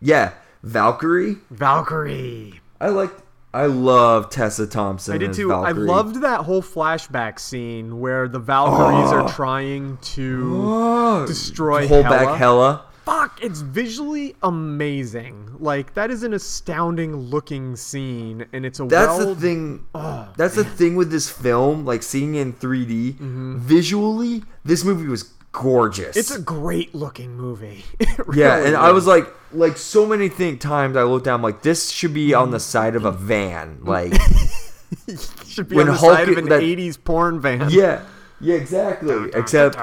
[0.00, 1.36] yeah, Valkyrie.
[1.50, 2.60] Valkyrie.
[2.80, 3.10] I like,
[3.56, 5.14] I love Tessa Thompson.
[5.14, 5.48] I did as too.
[5.48, 5.88] Valkyrie.
[5.88, 9.16] I loved that whole flashback scene where the Valkyries Oh.
[9.16, 9.28] are ah.
[9.28, 12.16] trying to Oh, destroy hold Hela.
[12.26, 12.82] back Hela.
[13.06, 15.56] Fuck, it's visually amazing.
[15.58, 19.34] Like that is an astounding looking scene, and it's a That's well.
[19.34, 19.86] the thing.
[19.94, 23.12] Oh, that's the thing with this film, like seeing it in 3D.
[23.14, 23.58] Mm-hmm.
[23.60, 25.22] Visually, this movie was
[25.56, 26.16] gorgeous.
[26.16, 27.84] It's a great looking movie.
[28.00, 31.42] It yeah, really and I was like, like so many think times I looked down,
[31.42, 34.12] like this should be on the side of a van, like
[35.46, 37.70] should be on the Hulk side of an that- '80s porn van.
[37.70, 38.02] yeah,
[38.40, 39.30] yeah, exactly.
[39.34, 39.76] Except,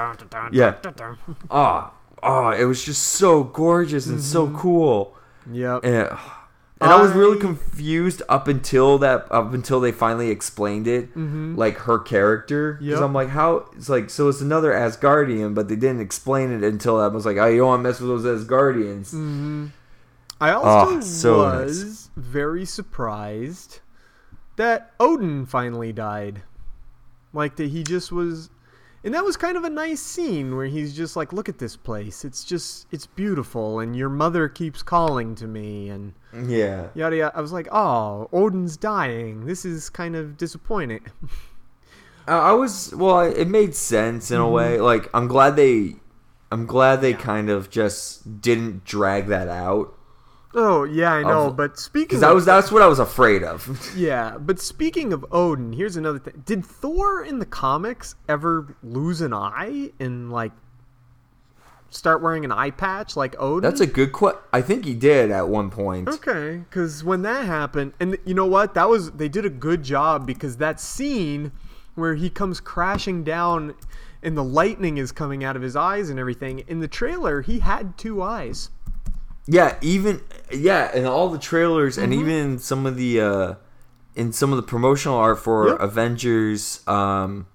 [0.52, 0.76] yeah,
[1.50, 5.16] ah, ah, it was just so gorgeous and so cool.
[5.50, 5.84] Yep.
[5.84, 6.08] And,
[6.84, 11.10] and I was um, really confused up until that, up until they finally explained it,
[11.10, 11.56] mm-hmm.
[11.56, 12.74] like her character.
[12.74, 13.02] Because Yep.
[13.02, 13.68] I'm like, how?
[13.76, 17.36] It's like, so it's another Asgardian, but they didn't explain it until I was like,
[17.36, 19.14] oh, you don't want to mess with those Asgardians.
[19.14, 19.66] Mm-hmm.
[20.40, 23.80] I also Oh, so was very surprised
[24.56, 26.42] that Odin finally died.
[27.32, 28.50] Like that he just was
[29.04, 31.76] and that was kind of a nice scene where he's just like look at this
[31.76, 32.24] place.
[32.24, 36.88] It's just it's beautiful and your mother keeps calling to me and Yeah.
[36.94, 37.36] yada yada.
[37.36, 39.44] I was like, "Oh, Odin's dying.
[39.46, 41.04] This is kind of disappointing."
[42.26, 43.20] I was well.
[43.20, 44.52] It made sense in a Mm-hmm.
[44.52, 44.80] way.
[44.80, 45.96] Like I'm glad they,
[46.50, 49.94] I'm glad they kind of just didn't drag that out
[50.54, 53.68] oh, yeah, I know, Of- but speaking that was that's what I was afraid of.
[53.96, 56.42] Yeah, but speaking of Odin, here's another thing.
[56.46, 60.52] Did Thor in the comics ever lose an eye and like
[61.90, 63.68] start wearing an eye patch like Odin?
[63.68, 64.40] that's a good question.
[64.52, 66.08] I think he did at one point.
[66.08, 68.74] Okay, because when that happened, and you know what?
[68.74, 71.52] That was they did a good job because that scene
[71.94, 73.74] where he comes crashing down
[74.22, 76.60] and the lightning is coming out of his eyes and everything.
[76.66, 78.70] In the trailer, he had two eyes.
[79.46, 80.20] Yeah, even
[80.52, 82.20] yeah, in all the trailers and Mm-hmm.
[82.22, 83.54] even some of the uh
[84.14, 85.80] in some of the promotional art for Yep.
[85.80, 87.46] Avengers um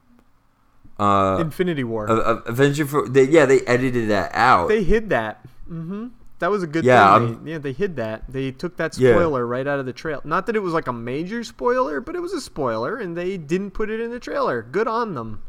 [0.99, 2.05] uh Infinity War.
[2.07, 4.67] A- Avenger for they, yeah, they edited that out.
[4.67, 5.43] they hid that.
[5.69, 6.07] Mm-hmm.
[6.39, 7.43] That was a good Yeah, thing.
[7.43, 8.23] They, yeah, they hid that.
[8.29, 9.11] They took that Yeah.
[9.13, 10.21] spoiler right out of the trail.
[10.23, 13.35] Not that it was like a major spoiler, but it was a spoiler, and they
[13.37, 14.61] didn't put it in the trailer.
[14.61, 15.41] Good on them.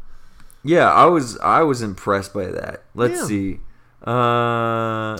[0.63, 2.83] yeah, I was I was impressed by that.
[2.95, 3.25] Let's Yeah.
[3.25, 3.59] see.
[4.05, 5.17] Uh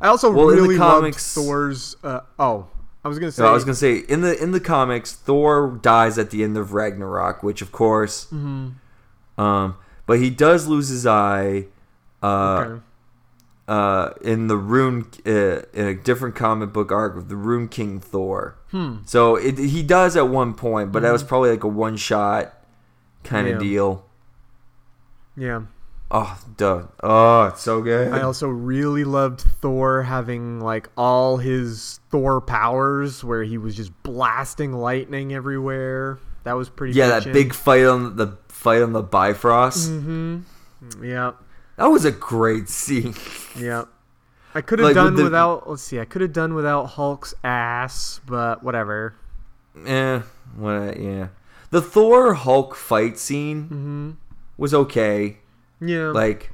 [0.00, 1.96] I also Well, really comics- loved Thor's.
[2.02, 2.66] Uh, oh,
[3.04, 3.44] I was gonna say.
[3.44, 6.72] I was gonna say in the in the comics, Thor dies at the end of
[6.72, 9.40] Ragnarok, which of course, Mm-hmm.
[9.40, 11.66] um, but he does lose his eye,
[12.22, 12.26] uh,
[12.66, 12.82] Okay.
[13.68, 15.30] uh, in the Rune uh,
[15.72, 18.56] in a different comic book arc of the Rune King Thor.
[18.70, 18.96] Hmm.
[19.04, 22.54] So it, he does at one point, but that was probably like a one shot
[23.24, 23.50] kind Mm-hmm.
[23.50, 23.54] Yeah.
[23.56, 24.04] of deal.
[25.36, 25.60] Yeah.
[26.12, 26.86] Oh, duh.
[27.02, 28.12] Oh, it's so good.
[28.12, 33.92] I also really loved Thor having like all his Thor powers, where he was just
[34.02, 36.18] blasting lightning everywhere.
[36.44, 36.94] That was pretty.
[36.94, 39.88] yeah, that big fight on the fight on the Bifrost.
[39.90, 41.04] Mm-hmm.
[41.04, 41.32] Yeah.
[41.76, 43.14] That was a great scene.
[43.56, 43.84] Yeah.
[44.54, 45.70] I could have Like, with done the- without.
[45.70, 46.00] Let's see.
[46.00, 49.14] I could have done without Hulk's ass, but whatever.
[49.86, 50.20] Eh,
[50.56, 50.98] what?
[51.00, 51.28] Yeah,
[51.70, 54.10] the Thor Hulk fight scene Mm-hmm.
[54.56, 55.36] was okay.
[55.80, 56.08] Yeah.
[56.10, 56.50] Like,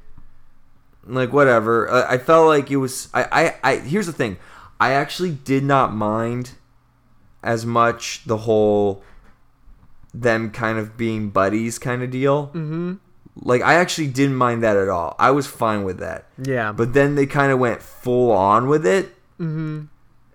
[1.05, 1.91] like whatever.
[1.91, 3.09] I, I felt like it was.
[3.15, 3.25] I,
[3.63, 3.77] I, I.
[3.77, 4.37] Here's the thing.
[4.79, 6.53] I actually did not mind
[7.43, 9.03] as much the whole
[10.13, 12.49] them kind of being buddies kind of deal.
[12.49, 12.95] Mm-hmm.
[13.43, 15.15] Like I actually didn't mind that at all.
[15.19, 16.27] I was fine with that.
[16.43, 16.73] yeah.
[16.73, 19.07] But then they kind of went full on with it.
[19.39, 19.85] mm-hmm.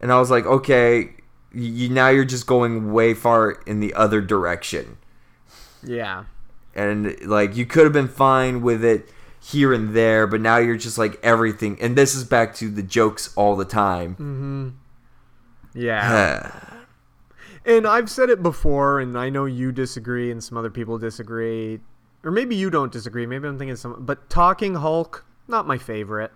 [0.01, 1.11] And I was like, okay,
[1.53, 4.97] you, now you're just going way far in the other direction.
[5.83, 6.23] Yeah.
[6.75, 10.77] And like you could have been fine with it here and there, but now you're
[10.77, 11.77] just like everything.
[11.81, 14.11] And this is back to the jokes all the time.
[14.13, 14.69] Mm-hmm.
[15.79, 16.51] Yeah.
[17.63, 21.79] And I've said it before, and I know you disagree, and some other people disagree,
[22.23, 23.27] or maybe you don't disagree.
[23.27, 24.03] Maybe I'm thinking some.
[24.03, 26.31] But talking Hulk not my favorite.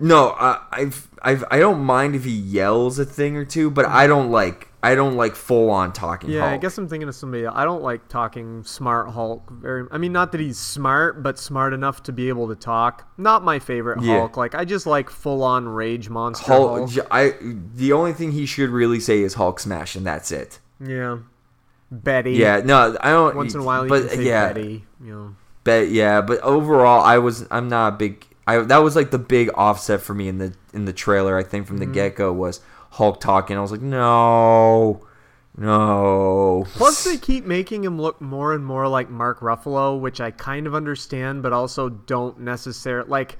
[0.00, 3.84] No, uh, I've, I've, I don't mind if he yells a thing or two, but
[3.84, 6.30] I don't like, I don't like full on talking.
[6.30, 7.46] Yeah, I guess I'm thinking of somebody.
[7.46, 9.48] I don't like talking smart Hulk.
[9.52, 9.86] Very.
[9.92, 13.06] I mean, not that he's smart, but smart enough to be able to talk.
[13.16, 14.18] Not my favorite Yeah.
[14.18, 14.36] Hulk.
[14.36, 16.90] Like I just like full on rage monster Hulk.
[16.90, 17.06] Hulk.
[17.12, 20.58] I the only thing he should really say is Hulk smash, and that's it.
[20.84, 21.18] Yeah.
[21.90, 22.32] Betty.
[22.32, 23.36] Yeah, no, I don't.
[23.36, 24.84] Once in a while, you but yeah, Betty.
[25.04, 25.36] You know.
[25.62, 28.26] bet yeah, but overall, I was, I'm not a big.
[28.46, 31.36] I that was like the big offset for me in the in the trailer.
[31.38, 31.92] I think from Mm-hmm.
[31.92, 32.60] the get go was
[32.92, 33.56] Hulk talking.
[33.56, 35.00] I was like, no,
[35.56, 36.64] no.
[36.74, 40.66] Plus, they keep making him look more and more like Mark Ruffalo, which I kind
[40.66, 43.38] of understand, but also don't necessarily like.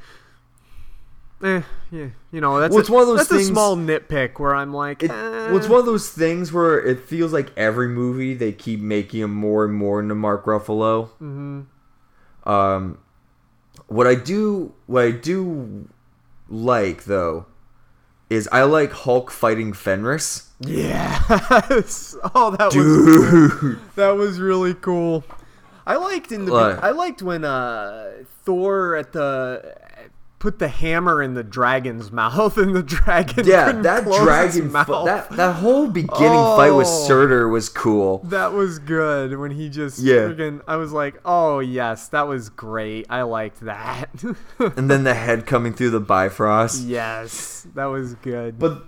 [1.43, 1.61] Eh,
[1.91, 4.39] yeah, you know that's Well, a, it's one of those that's things- a small nitpick
[4.39, 5.15] where I'm like, It, eh.
[5.49, 9.21] well, it's one of those things where it feels like every movie they keep making
[9.23, 11.09] him more and more into Mark Ruffalo.
[11.21, 12.49] Mm-hmm.
[12.49, 12.99] Um,
[13.89, 15.89] what I do, what I do
[16.49, 17.47] like though,
[18.33, 20.51] is I like Hulk fighting Fenris.
[20.61, 22.17] Yes.
[22.35, 25.25] Oh, that was Dude, that was really cool.
[25.87, 29.75] I liked in the I liked when uh Thor at the
[30.43, 34.89] put the hammer in the dragon's mouth and the dragon yeah, that dragon, mouth.
[35.05, 37.07] that that whole beginning fight with Oh.
[37.07, 38.19] Surtur was cool.
[38.25, 40.27] That was good when he just Yeah.
[40.27, 43.07] friggin' I was like, "Oh, yes, that was great.
[43.09, 44.11] I liked that."
[44.59, 46.83] And then the head coming through the Bifrost.
[46.83, 48.59] yes, that was good.
[48.59, 48.83] But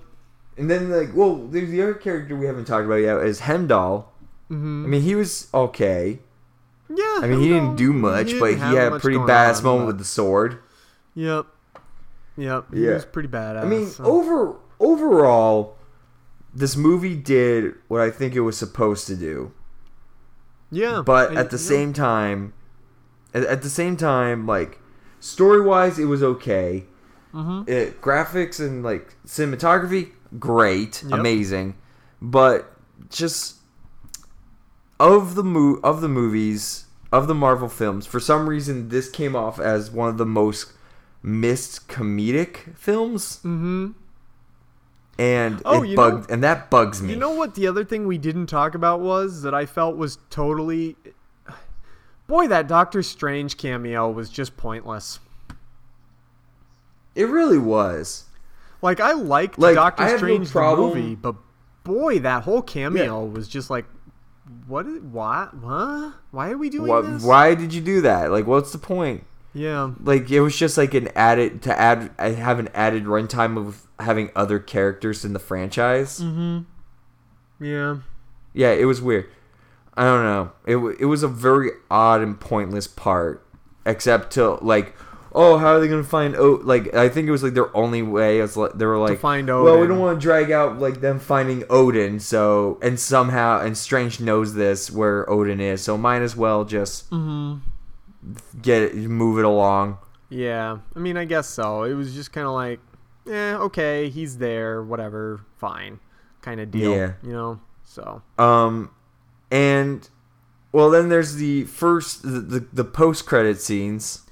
[0.59, 4.13] and then like, well, there's the other character we haven't talked about yet is Heimdall.
[4.51, 4.85] Mm-hmm.
[4.87, 6.19] I mean, he was okay.
[6.89, 9.65] yeah, I mean, he didn't do much, but didn't he had a pretty badass on,
[9.65, 10.59] moment but- with the sword.
[11.15, 11.47] Yep.
[12.37, 12.75] Yep.
[12.75, 12.95] He Yeah.
[12.95, 13.63] was pretty badass.
[13.63, 15.77] I mean, so- over overall,
[16.55, 19.53] this movie did what I think it was supposed to do.
[20.71, 21.03] yeah.
[21.05, 22.53] But and, at the know, same time,
[23.33, 24.81] at, at the same time, like
[25.21, 26.87] story wise, it was okay.
[27.33, 27.69] Mm-hmm.
[27.71, 31.19] It, graphics and like cinematography, great, Yep.
[31.21, 31.75] amazing.
[32.21, 32.73] But
[33.11, 33.57] just
[35.01, 39.35] of the mo- of the movies of the Marvel films, for some reason, this came
[39.37, 40.73] off as one of the most
[41.27, 43.37] missed comedic films.
[43.39, 43.93] Mm-hmm.
[45.19, 47.11] and Oh, it bugged, know- and that bugs me.
[47.15, 50.19] You know what the other thing we didn't talk about was that I felt was
[50.29, 50.97] totally
[52.27, 55.19] Boy, that Doctor Strange cameo was just pointless.
[57.15, 58.25] it really was.
[58.83, 61.37] Like I liked Like, Doctor I no Strange problem- the movie, but
[61.85, 63.87] boy, that whole cameo was just like
[64.67, 66.15] what is why what?
[66.33, 67.23] Why are we doing Why, this?
[67.25, 68.31] why did you do that?
[68.31, 69.25] Like, what's the point?
[69.55, 69.93] Yeah.
[70.03, 73.87] Like, it was just like an added to add uh, have an added runtime of
[74.01, 76.21] having other characters in the franchise.
[76.21, 76.63] Mm-hmm.
[77.65, 77.99] Yeah.
[78.53, 79.29] Yeah, it was weird.
[79.97, 80.53] I don't know.
[80.67, 83.47] It it was a very odd and pointless part,
[83.87, 84.97] except to like,
[85.33, 86.61] oh, how are they gonna find O?
[86.63, 88.41] Like, I think it was like their only way.
[88.41, 89.65] Is like they were like, find Odin.
[89.65, 92.19] Well, we don't want to drag out like them finding Odin.
[92.19, 95.83] So and somehow and Strange knows this where Odin is.
[95.83, 97.61] So might as well just mm-hmm.
[98.61, 99.99] Get it, move it along.
[100.29, 100.79] Yeah.
[100.95, 101.85] I mean, I guess so.
[101.85, 102.81] It was just kind of like,
[103.29, 106.01] eh, okay, he's there, whatever, fine,
[106.43, 106.95] kind of deal.
[106.95, 107.13] Yeah.
[107.23, 107.61] You know.
[107.85, 108.23] So.
[108.39, 108.91] Um,
[109.51, 110.09] and
[110.73, 114.23] well, then there's the first the the, the post credit scenes.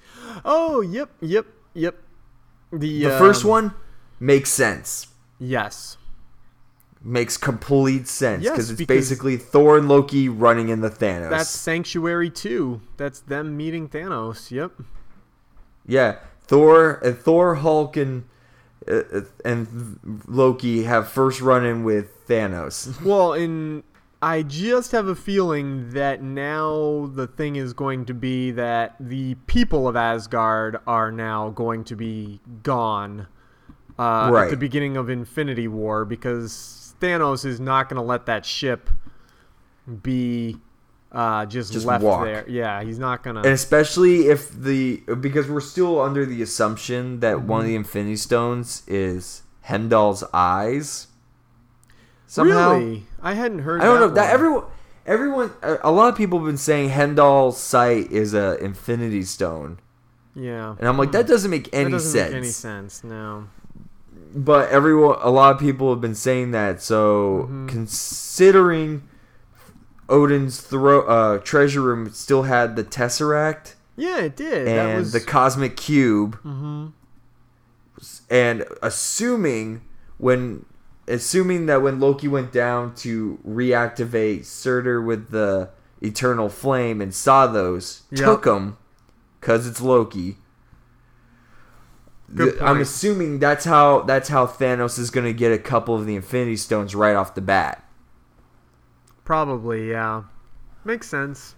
[0.44, 1.96] Oh, yep, yep, yep.
[2.72, 3.74] The, The first um, one
[4.18, 5.08] makes sense.
[5.38, 5.98] Yes.
[7.04, 11.30] Makes complete sense Yes, because it's because- basically Thor and Loki running in the Thanos.
[11.30, 12.80] That's Sanctuary 2.
[12.96, 14.50] That's them meeting Thanos.
[14.50, 14.72] Yep.
[15.86, 18.24] yeah, Thor and Thor, Hulk, and
[18.88, 23.00] uh, uh, and Loki have first run in with Thanos.
[23.04, 23.82] Well, and
[24.20, 29.34] I just have a feeling that now the thing is going to be that the
[29.46, 33.26] people of Asgard are now going to be gone
[33.98, 38.46] uh, at the beginning of Infinity War because Thanos is not going to let that
[38.46, 38.88] ship
[40.02, 40.56] be
[41.10, 42.24] uh, just, Just left walk.
[42.24, 42.44] there.
[42.48, 43.52] Yeah, he's not and to.
[43.52, 48.82] especially if the because we're still under the assumption that one of the Infinity Stones
[48.86, 51.08] is Heimdall's eyes.
[52.26, 53.06] Somehow, Really?
[53.20, 54.64] I hadn't heard I don't that know that everyone.
[55.04, 59.80] Everyone, a lot of people have been saying Heimdall's sight is a Infinity Stone,
[60.36, 60.76] Yeah.
[60.78, 62.30] and I'm like, that doesn't make that any doesn't sense.
[62.30, 63.48] make any sense, no.
[64.34, 67.66] But everyone a lot of people have been saying that so Mm-hmm.
[67.68, 69.02] considering
[70.08, 74.66] odin's thro- uh, treasure room still had the tesseract Yeah, it did.
[74.66, 76.86] that and was the cosmic cube Mm-hmm.
[78.30, 79.82] and assuming
[80.18, 80.64] when
[81.08, 85.70] assuming that when loki went down to reactivate surtur with the
[86.00, 88.24] eternal flame and saw those Yep.
[88.24, 88.76] took them
[89.40, 90.36] because it's loki
[92.34, 95.94] Good th- I'm assuming that's how that's how Thanos is going to get a couple
[95.94, 97.84] of the Infinity Stones right off the bat.
[99.24, 100.24] Probably, yeah.
[100.84, 101.54] Makes sense.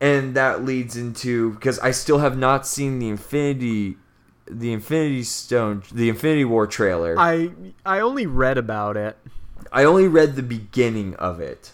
[0.00, 3.96] and that leads into because I still have not seen the Infinity,
[4.46, 7.16] the Infinity Stone, the Infinity War trailer.
[7.18, 7.50] I
[7.84, 9.18] I only read about it.
[9.72, 11.72] I only read the beginning of it.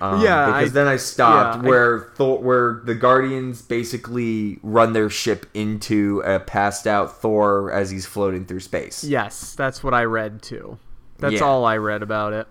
[0.00, 4.58] Um, Yeah, because I- then I stopped yeah, I- where Thor, where the Guardians basically
[4.62, 9.02] run their ship into a passed out Thor as he's floating through space.
[9.04, 10.78] Yes, that's what I read too.
[11.18, 11.44] That's Yeah.
[11.44, 12.46] all I read about it.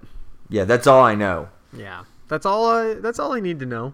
[0.50, 1.50] yeah, that's all I know.
[1.74, 2.02] Yeah.
[2.28, 3.94] That's all I that's all I need to know.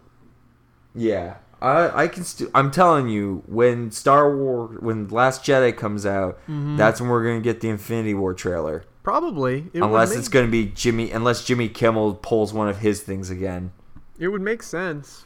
[0.95, 2.24] Yeah, I I can.
[2.24, 6.78] St- I'm telling you, when Star War, when Last Jedi comes out, Mm-hmm.
[6.78, 8.84] that's when we're gonna get the Infinity War trailer.
[9.04, 9.70] Probably.
[9.74, 13.02] It unless would it's going to be Jimmy, unless Jimmy Kimmel pulls one of his
[13.02, 13.72] things again.
[14.20, 15.26] It would make sense.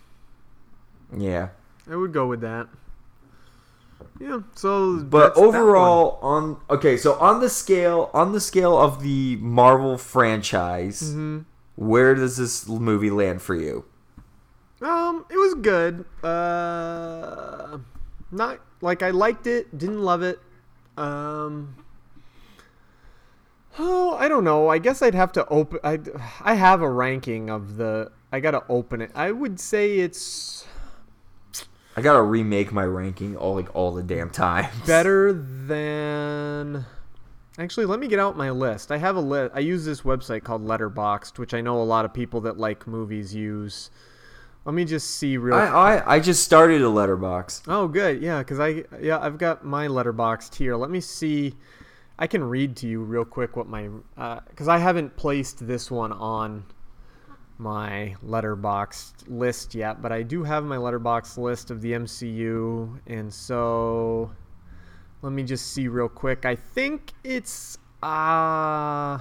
[1.16, 1.50] Yeah,
[1.90, 2.68] I would go with that.
[4.20, 4.40] Yeah.
[4.56, 9.98] So but overall, on okay, so on the scale, on the scale of the Marvel
[9.98, 11.40] franchise, Mm-hmm.
[11.76, 13.86] where does this movie land for you?
[14.82, 16.06] um, it was good.
[16.24, 17.78] Uh,
[18.32, 19.78] not like I liked it.
[19.78, 20.40] Didn't love it.
[20.98, 21.76] Um.
[23.78, 24.70] Oh, I don't know.
[24.70, 25.80] I guess I'd have to open.
[25.84, 26.00] I
[26.42, 28.12] I have a ranking of the.
[28.32, 29.12] I gotta open it.
[29.16, 30.66] I would say it's
[31.98, 34.70] I gotta remake my ranking all like all the damn time.
[34.86, 36.86] better than.
[37.58, 38.92] Actually, let me get out my list.
[38.92, 39.54] I have a list.
[39.56, 42.86] I use this website called Letterboxd, which I know a lot of people that like
[42.86, 43.92] movies use.
[44.66, 45.56] Let me just see real.
[45.56, 47.62] I, I I just started a letterbox.
[47.68, 48.22] Oh, good.
[48.22, 50.76] Yeah, because I yeah I've got my Letterboxd here.
[50.76, 51.56] Let me see.
[52.18, 53.90] I can read to you real quick what my
[54.50, 56.66] because I haven't placed this one on
[57.58, 63.34] my Letterboxd list yet, but I do have my letterbox list of the MCU, and
[63.34, 64.32] so
[65.22, 66.46] let me just see real quick.
[66.46, 69.20] I think it's uh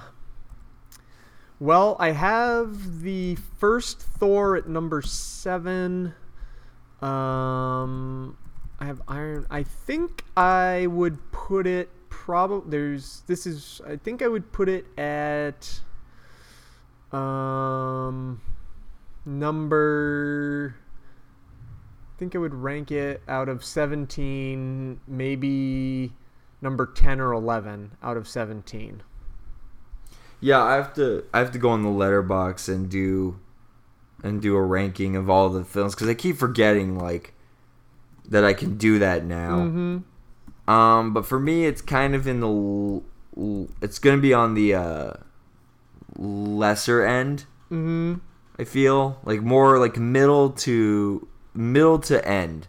[1.59, 6.13] well, I have the first Thor at number seven.
[7.01, 8.37] Um,
[8.77, 9.47] I have Iron.
[9.49, 11.89] I think I would put it
[12.25, 12.71] probably.
[12.71, 13.81] There's this is.
[13.87, 15.79] I think I would put it at
[17.11, 18.41] um
[19.25, 20.75] number.
[20.75, 26.13] I think I would rank it out of 17, maybe
[26.61, 29.03] number 10 or 11 out of 17.
[30.39, 33.39] Yeah, I have to I have to go on the letterbox and do
[34.23, 37.33] and do a ranking of all the films because I keep forgetting like
[38.27, 39.57] that I can do that now.
[39.57, 39.97] Mm-hmm.
[40.67, 43.03] Um, but for me, it's kind of in the l-
[43.37, 45.13] l- it's gonna be on the uh,
[46.17, 47.45] lesser end.
[47.71, 48.15] Mm-hmm.
[48.57, 52.67] I feel like more like middle to middle to end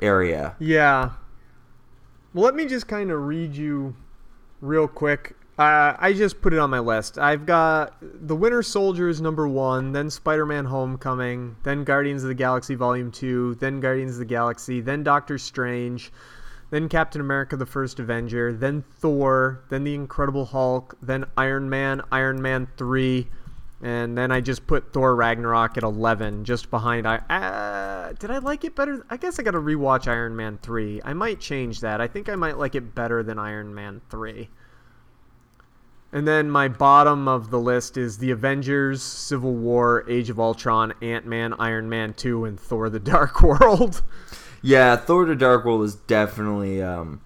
[0.00, 0.56] area.
[0.58, 1.10] Yeah.
[2.32, 3.94] Well, let me just kind of read you
[4.60, 5.36] real quick.
[5.60, 7.18] Uh, I just put it on my list.
[7.18, 12.28] I've got The Winter Soldier is number one, then Spider Man Homecoming, then Guardians of
[12.28, 16.12] the Galaxy Volume 2, then Guardians of the Galaxy, then Doctor Strange,
[16.70, 22.00] then Captain America the First Avenger, then Thor, then The Incredible Hulk, then Iron Man,
[22.10, 23.28] Iron Man 3,
[23.82, 27.06] and then I just put Thor Ragnarok at 11, just behind.
[27.06, 29.04] I uh, did I like it better?
[29.10, 31.02] I guess I got to rewatch Iron Man 3.
[31.04, 32.00] I might change that.
[32.00, 34.48] I think I might like it better than Iron Man 3.
[36.12, 40.92] And then my bottom of the list is The Avengers, Civil War, Age of Ultron,
[41.00, 44.02] Ant Man, Iron Man 2, and Thor the Dark World.
[44.62, 47.20] Yeah, Thor: The Dark World is definitely um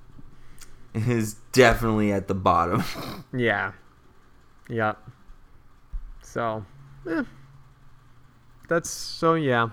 [0.94, 2.84] is definitely at the bottom.
[3.34, 3.72] yeah.
[4.68, 4.98] Yep.
[6.22, 6.64] So,
[7.08, 7.24] eh.
[8.68, 9.70] That's so, yeah.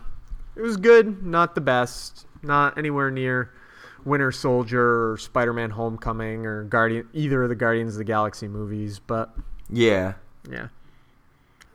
[0.55, 2.25] It was good, not the best.
[2.41, 3.51] Not anywhere near
[4.05, 8.47] Winter Soldier or Spider Man Homecoming or Guardian, either of the Guardians of the Galaxy
[8.47, 9.33] movies, but
[9.69, 10.13] yeah.
[10.49, 10.67] yeah.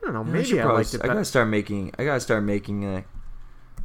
[0.01, 0.21] I don't know.
[0.21, 1.93] I Maybe I, probably liked it I gotta start making.
[1.97, 3.03] I gotta start making a.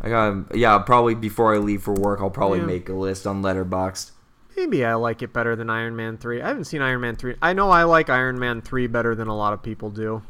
[0.00, 0.78] I got yeah.
[0.78, 2.66] Probably before I leave for work, I'll probably Yeah.
[2.66, 4.12] make a list on Letterboxd.
[4.56, 6.42] Maybe I like it better than Iron Man 3.
[6.42, 7.36] I haven't seen Iron Man 3.
[7.40, 10.22] I know I like Iron Man 3 better than a lot of people do.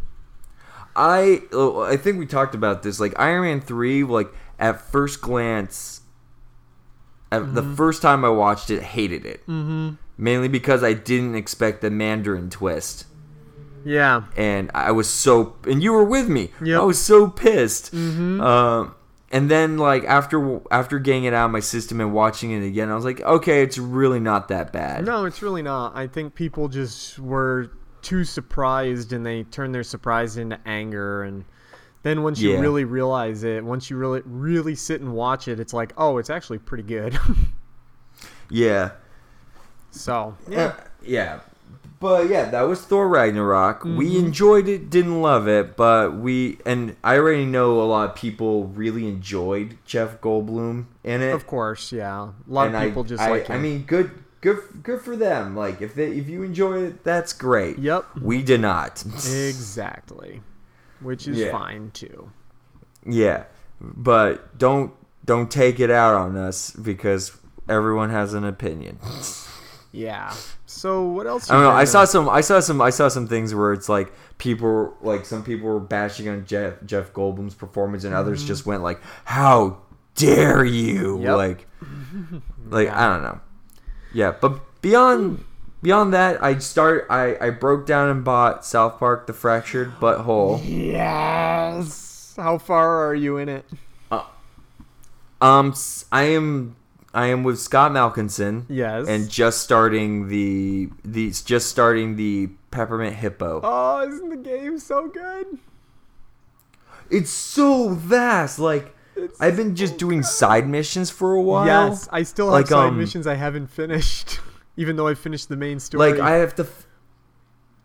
[0.95, 3.01] I oh, I think we talked about this.
[3.01, 6.02] Like Iron Man three, like at first glance,
[7.33, 9.41] at the first time I watched it, hated it.
[9.47, 9.95] Mm-hmm.
[10.19, 13.07] Mainly because I didn't expect the Mandarin twist,
[13.85, 14.25] Yeah.
[14.37, 15.57] and I was so.
[15.65, 16.51] And you were with me.
[16.63, 16.81] Yep.
[16.81, 17.93] I was so pissed.
[17.93, 18.41] Mm-hmm.
[18.41, 18.95] Um,
[19.33, 22.91] and then like after after getting it out of my system and watching it again,
[22.91, 25.05] I was like, okay, it's really not that bad.
[25.07, 25.97] No, it's really not.
[25.97, 27.71] I think people just were
[28.03, 31.45] too surprised and they turned their surprise into anger and
[32.03, 32.61] then once you Yeah.
[32.61, 36.31] really realize it, once you really really sit and watch it, it's like, "Oh, it's
[36.31, 37.19] actually pretty good."
[38.51, 38.91] Yeah.
[39.91, 40.59] So Yeah.
[40.59, 41.41] yeah, yeah.
[42.01, 43.85] But yeah, that was Thor Ragnarok.
[43.85, 44.27] We Mm-hmm.
[44.27, 48.67] enjoyed it, didn't love it, but we and I already know a lot of people
[48.67, 51.33] really enjoyed Jeff Goldblum in it.
[51.33, 52.23] of course, yeah.
[52.25, 55.15] A lot and of I- people just I, like I mean, good, good, good for
[55.17, 55.55] them.
[55.57, 57.79] Like if they if you enjoy it, that's great.
[57.79, 58.05] Yep.
[58.21, 59.03] We did not.
[59.15, 60.43] exactly,
[61.03, 61.51] which is Yeah.
[61.53, 62.31] fine too.
[63.07, 63.45] yeah,
[63.81, 64.93] but don't
[65.25, 67.37] don't take it out on us because
[67.69, 68.99] everyone has an opinion.
[69.93, 70.35] Yeah.
[70.67, 71.51] So what else?
[71.51, 71.71] I don't know.
[71.71, 72.29] I saw some.
[72.29, 72.81] I saw some.
[72.81, 76.75] I saw some things where it's like people, like some people were bashing on Jeff
[76.87, 79.79] Jeff Goldblum's performance, and others just went like, "How
[80.15, 81.23] dare you!" Mm-hmm.
[81.25, 81.37] Yep.
[81.37, 81.67] Like,
[82.71, 83.41] like I don't know.
[84.15, 85.45] Yeah, but beyond
[85.83, 87.07] beyond that, I start.
[87.11, 90.61] I I broke down and bought South Park: The Fractured But Whole.
[90.65, 92.35] Yes.
[92.37, 93.65] How far are you in it?
[95.41, 96.77] Um, s- I am.
[97.15, 98.65] I am with Scott Malkinson.
[98.69, 99.07] Yes.
[99.09, 103.61] And just starting the the just starting the Peppermint Hippo.
[103.63, 105.59] Oh, isn't the game so good?
[107.11, 108.59] It's so vast.
[108.59, 108.95] Like
[109.41, 111.67] I've been just doing side missions for a while.
[111.67, 114.41] Yes, I still have Like, side um, missions I haven't finished,
[114.77, 116.13] even though I finished the main story.
[116.13, 116.87] Like I have to f-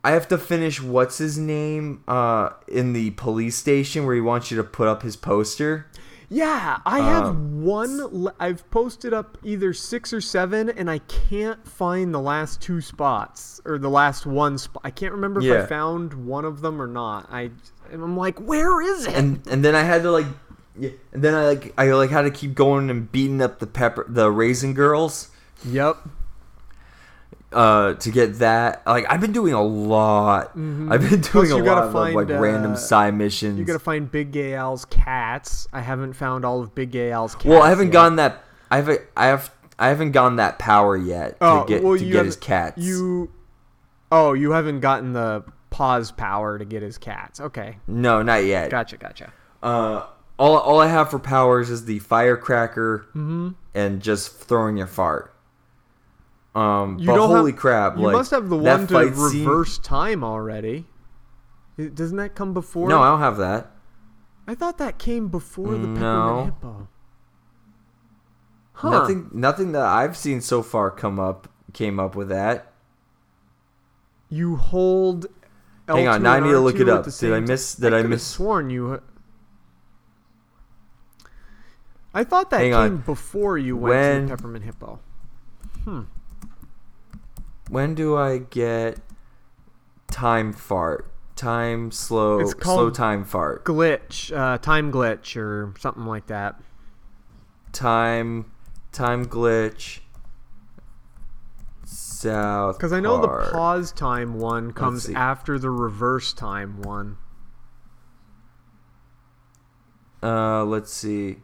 [0.03, 4.51] I have to finish what's his name uh in the police station where he wants
[4.51, 5.88] you to put up his poster.
[6.29, 8.29] Yeah, I have Um, one.
[8.38, 13.61] I've posted up either six or seven, and I can't find the last two spots
[13.63, 14.81] or the last one spot.
[14.83, 17.29] I can't remember if I found one of them or not.
[17.31, 17.51] I
[17.89, 19.15] and I'm like, where is it?
[19.15, 20.25] And and then I had to like
[20.77, 23.67] yeah, and then I like I like had to keep going and beating up the
[23.67, 25.29] pepper the raisin girls
[25.65, 25.97] yep.
[27.58, 28.86] Uh to get that.
[28.86, 30.51] Like I've been doing a lot.
[30.55, 33.58] I've been Plus, doing a lot of like find, random uh, side missions.
[33.58, 35.68] You gotta find Big Gay Al's cats.
[35.74, 37.45] I haven't found all of Big Gay Al's cats.
[37.45, 37.93] Well, I haven't yet.
[37.93, 38.43] gotten that.
[38.70, 39.01] I haven't.
[39.18, 39.51] I have.
[39.80, 42.78] I haven't gotten that power yet to Oh, get well, to get his cats.
[42.82, 43.32] You.
[44.12, 47.39] Oh, you haven't gotten the pause power to get his cats.
[47.41, 48.70] Okay, no, not yet.
[48.72, 49.34] gotcha, gotcha.
[49.62, 50.05] Uh,
[50.39, 53.49] all all I have for powers is the firecracker Mm-hmm.
[53.76, 55.34] and just throwing your fart.
[56.55, 57.97] Um, You but don't have- holy crap!
[57.97, 60.87] You like, must have the one to scene- reverse time already.
[61.93, 62.89] Doesn't that come before?
[62.89, 63.71] No, I don't have that.
[64.47, 66.45] I thought that came before the peppermint No.
[66.45, 66.87] hippo.
[68.73, 68.89] Huh.
[68.91, 69.29] Nothing.
[69.33, 72.73] Nothing that I've seen so far come up came up with that.
[74.29, 75.27] You hold.
[75.87, 77.05] Hang L2 on, now I need to look it up.
[77.05, 78.99] Did I miss- did I could've miss- Sworn you.
[82.13, 82.97] I thought that Hang came on.
[82.97, 84.99] before you went When- to the peppermint hippo.
[87.70, 88.99] When do I get
[90.09, 91.11] time fart?
[91.36, 92.39] Time slow.
[92.39, 93.63] It's slow time fart.
[93.65, 96.59] Glitch, uh, time glitch, or something like that.
[97.74, 98.51] time
[98.91, 99.99] time glitch
[101.86, 107.18] south Because I know the pause time one comes after the reverse time one.
[110.24, 111.38] uh let's see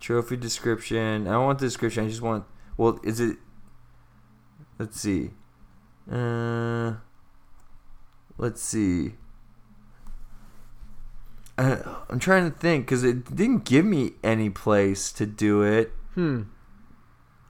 [0.00, 2.44] trophy description i don't want the description i just want
[2.78, 3.36] well is it
[4.78, 5.30] let's see.
[6.10, 6.94] Uh
[8.36, 9.14] let's see.
[11.56, 15.92] Uh, i'm trying to think because it didn't give me any place to do it.
[16.14, 16.42] Hmm.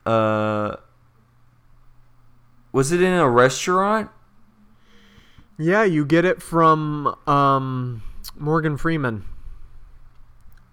[0.06, 0.76] uh
[2.72, 4.10] was it in a restaurant?
[5.58, 8.02] Yeah, you get it from um,
[8.36, 9.24] Morgan Freeman.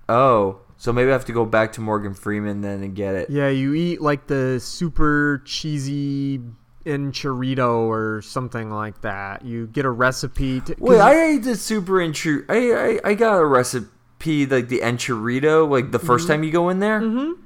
[0.07, 3.31] Oh, so maybe I have to go back to Morgan Freeman then and get it.
[3.31, 6.39] Yeah, you eat like the super cheesy
[6.85, 9.43] enchilito or something like that.
[9.43, 10.61] You get a recipe.
[10.61, 12.45] To, Wait, I ate the super intru.
[12.47, 16.69] I, I I got a recipe like the enchilito like the 1st time you go
[16.69, 17.01] in there.
[17.01, 17.41] Mm-hmm.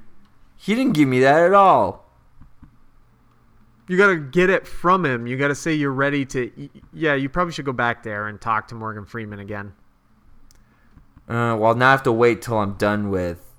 [0.58, 2.12] He didn't give me that at all.
[3.88, 5.26] you gotta get it from him.
[5.26, 6.52] You gotta say you're ready to.
[6.60, 6.84] Eat.
[6.92, 9.72] Yeah, you probably should go back there and talk to Morgan Freeman again.
[11.30, 13.54] Uh, well, now I have to wait till I'm done with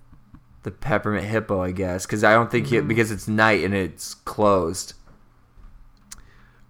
[0.63, 4.13] the peppermint hippo, I guess, because I don't think he because it's night and it's
[4.13, 4.93] closed.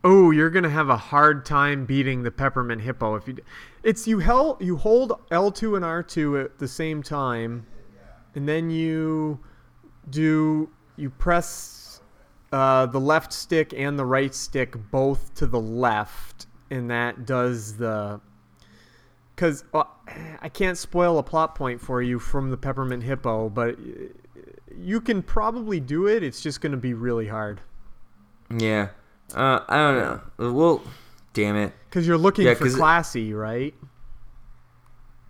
[0.04, 3.38] Oh, you're gonna have a hard time beating the peppermint hippo if you.
[3.82, 7.66] It's you held you hold L two and R two at the same time,
[8.36, 9.40] and then you
[10.12, 12.02] do you press
[12.52, 17.78] uh, the left stick and the right stick both to the left, and that does
[17.78, 18.22] the.
[19.36, 19.84] Because uh,
[20.42, 23.78] I can't spoil a plot point for you from the peppermint hippo, but
[24.76, 26.22] you can probably do it.
[26.24, 27.62] It's just gonna be really hard.
[28.56, 28.90] Yeah.
[29.34, 30.52] Uh, I don't know.
[30.52, 30.82] Well,
[31.34, 31.74] damn it.
[31.90, 33.74] Because you're looking Yeah, for it- classy, right?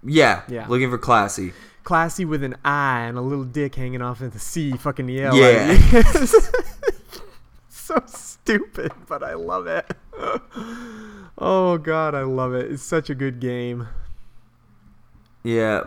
[0.04, 0.42] Yeah.
[0.48, 0.68] Yeah.
[0.68, 1.54] Looking for classy.
[1.84, 5.36] Classy with an eye and a little dick hanging off at the C, fucking Yale.
[5.36, 5.78] Yeah.
[7.70, 9.86] so stupid, but I love it.
[11.38, 12.72] oh god, I love it.
[12.72, 13.88] It's such a good game.
[15.44, 15.84] Yeah,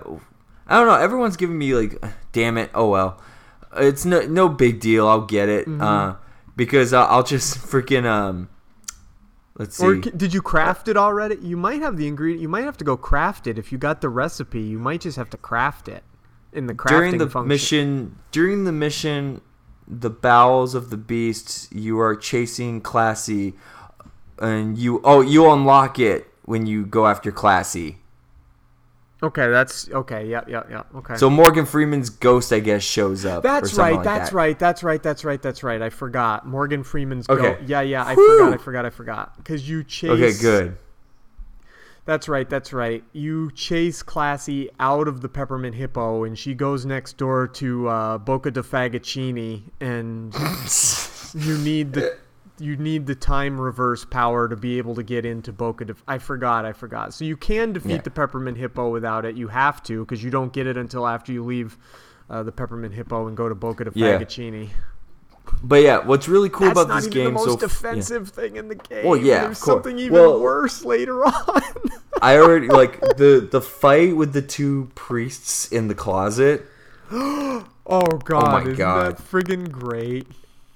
[0.66, 0.94] I don't know.
[0.94, 2.70] Everyone's giving me like, damn it.
[2.74, 3.20] Oh well,
[3.76, 5.08] it's no no big deal.
[5.08, 5.66] I'll get it.
[5.66, 5.80] Mm-hmm.
[5.80, 6.14] Uh,
[6.56, 8.48] because I'll, I'll just freaking um.
[9.56, 9.86] Let's see.
[9.86, 11.36] Or c- did you craft it already?
[11.36, 12.42] You might have the ingredient.
[12.42, 14.60] You might have to go craft it if you got the recipe.
[14.60, 16.02] You might just have to craft it
[16.52, 17.48] in the crafting during the function.
[17.48, 19.40] mission, during the mission,
[19.86, 23.54] the bowels of the beasts, you are chasing Classy,
[24.38, 27.98] and you oh you unlock it when you go after Classy.
[29.22, 30.26] Okay, that's okay.
[30.26, 30.82] Yeah, yeah, yeah.
[30.96, 31.16] Okay.
[31.16, 33.42] So Morgan Freeman's ghost, I guess, shows up.
[33.42, 33.94] That's right.
[33.94, 34.36] like that's that.
[34.36, 34.58] right.
[34.58, 35.02] That's right.
[35.02, 35.40] That's right.
[35.40, 35.80] That's right.
[35.80, 36.46] I forgot.
[36.46, 37.28] Morgan Freeman's.
[37.28, 37.54] Okay.
[37.54, 38.04] Go- yeah, yeah.
[38.04, 38.38] I Whew.
[38.38, 38.52] forgot.
[38.52, 38.86] I forgot.
[38.86, 39.36] I forgot.
[39.38, 40.10] Because you chase.
[40.10, 40.76] Okay, good.
[42.04, 42.50] That's right.
[42.50, 43.02] That's right.
[43.14, 48.18] You chase Classy out of the Peppermint Hippo, and she goes next door to uh,
[48.18, 50.34] Boca de Fagaccini, and
[51.46, 52.18] you need the
[52.58, 55.94] you need the time reverse power to be able to get into Boca de.
[56.06, 56.64] I forgot.
[56.64, 57.12] I forgot.
[57.14, 58.00] So you can defeat Yeah.
[58.02, 59.36] the Peppermint Hippo without it.
[59.36, 61.76] You have to because you don't get it until after you leave
[62.30, 64.22] uh, the Peppermint Hippo and go to Boca de Yeah.
[65.62, 67.88] But yeah, what's really cool That's about this game the so most f- yeah.
[67.90, 69.04] offensive thing in the game.
[69.04, 71.62] Well, yeah, There's something even Well- worse later on.
[72.22, 76.66] I already like the the fight with the two priests in the closet.
[77.86, 79.16] Oh god, Oh my isn't God.
[79.18, 80.26] that friggin' great?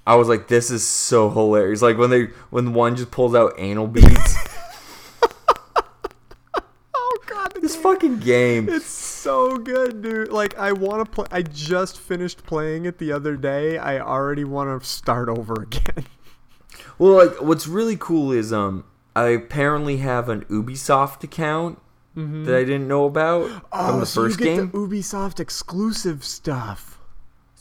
[0.09, 1.81] I was like, this is so hilarious.
[1.81, 4.35] Like when they when one just pulls out anal beads.
[6.95, 8.69] Oh god, this game- fucking game.
[8.69, 10.31] It's so good, dude.
[10.31, 11.25] Like I want to play.
[11.31, 13.77] I just finished playing it the other day.
[13.77, 16.05] I already want to start over again.
[16.97, 18.83] Well, like what's really cool is um
[19.15, 21.79] I apparently have an Ubisoft account
[22.15, 24.01] that I didn't know about from the Mm-hmm.
[24.01, 24.71] Oh, so first you get game.
[24.71, 26.98] the Ubisoft exclusive stuff.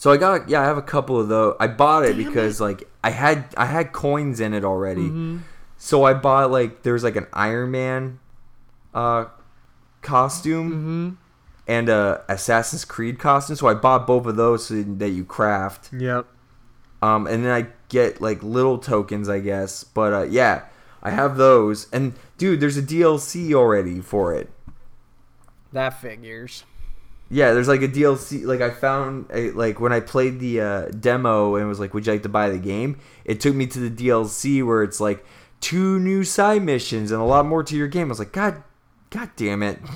[0.00, 1.56] So I got yeah, I have a couple of those.
[1.58, 5.08] I bought it Damn because like I had I had coins in it already.
[5.08, 5.38] Mm-hmm.
[5.76, 8.20] So I bought like there's like an Iron Man
[8.94, 9.24] uh
[10.00, 11.08] costume Mm-hmm.
[11.66, 13.56] and a Assassin's Creed costume.
[13.56, 15.90] So I bought both of those so that you craft.
[15.92, 16.26] Yep.
[17.02, 19.82] Um and then I get like little tokens, I guess.
[19.82, 20.66] But uh yeah,
[21.02, 21.90] I have those.
[21.92, 24.48] And dude, there's a DLC already for it.
[25.72, 26.62] That figures.
[27.30, 28.44] Yeah, there's like a DLC.
[28.44, 32.06] Like I found, a, like when I played the uh, demo and was like, "Would
[32.06, 35.24] you like to buy the game?" It took me to the DLC where it's like
[35.60, 38.08] two new side missions and a lot more to your game.
[38.08, 38.62] I was like, "God,
[39.10, 39.78] God damn it!"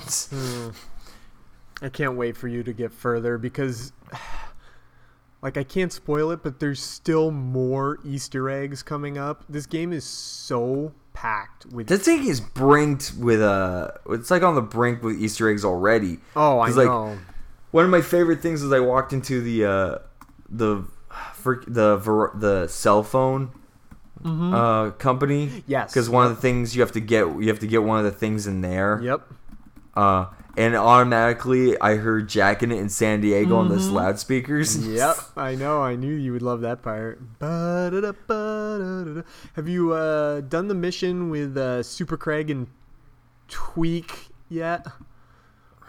[1.81, 3.91] I can't wait for you to get further because,
[5.41, 9.43] like, I can't spoil it, but there's still more Easter eggs coming up.
[9.49, 11.87] This game is so packed with.
[11.87, 16.19] This thing is brinked with uh It's like on the brink with Easter eggs already.
[16.35, 17.17] oh, I like, know.
[17.71, 19.97] One of my favorite things is I walked into the uh
[20.49, 20.83] the
[21.33, 23.51] for the ver- the cell phone
[24.25, 25.47] uh company.
[25.47, 25.59] Mm-hmm.
[25.67, 27.99] Yes, Because one of the things you have to get you have to get one
[27.99, 28.99] of the things in there.
[29.03, 29.21] Yep.
[29.95, 30.25] Uh,
[30.55, 34.77] and automatically I heard Jacking It in San Diego on this loudspeakers.
[34.77, 34.93] Mm-hmm.
[34.97, 35.81] Yep, I know.
[35.81, 37.19] I knew you would love that part.
[39.55, 42.67] Have you uh, done the mission with uh, Super Craig and
[43.49, 44.85] Tweek yet?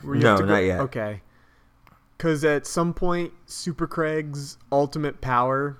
[0.02, 0.80] Where you No, not yet.
[0.80, 1.20] Okay.
[2.16, 5.78] Because at some point, Super Craig's ultimate power.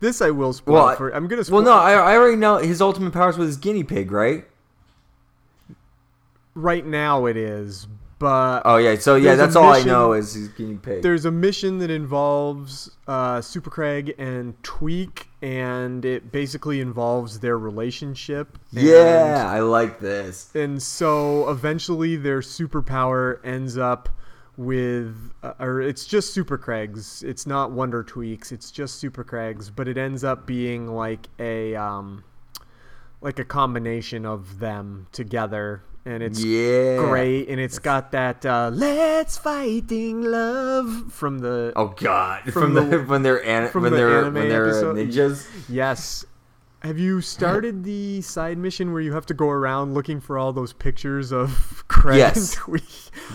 [0.00, 1.10] This I will spoil Well, I- for.
[1.10, 1.44] I'm gonna.
[1.44, 4.46] Spoil, Well, no, I, I already know his ultimate powers with his guinea pig, right?
[6.54, 7.86] right now it is,
[8.18, 11.02] but Oh yeah, so yeah, that's all I know is he's getting paid.
[11.02, 17.58] There's a mission that involves uh, Super Craig and Tweek, and it basically involves their
[17.58, 18.58] relationship.
[18.72, 20.50] Yeah, I like this.
[20.54, 24.08] And, and so eventually their superpower ends up
[24.56, 27.22] with, uh, or it's just Super Craig's.
[27.22, 28.52] It's not Wonder Tweek's.
[28.52, 32.24] It's just Super Craig's, but it ends up being like a, um,
[33.20, 36.96] like a combination of them together, and it's Yeah.
[37.08, 42.74] great, and it's got that uh, "Let's Fighting Love" from the Oh god, from, From
[42.74, 44.96] the, the- when they're an, from when the they're when they're episode.
[44.96, 45.46] ninjas.
[45.68, 46.24] yes.
[46.82, 50.52] Have you started the side mission where you have to go around looking for all
[50.52, 52.56] those pictures of Craig Yes.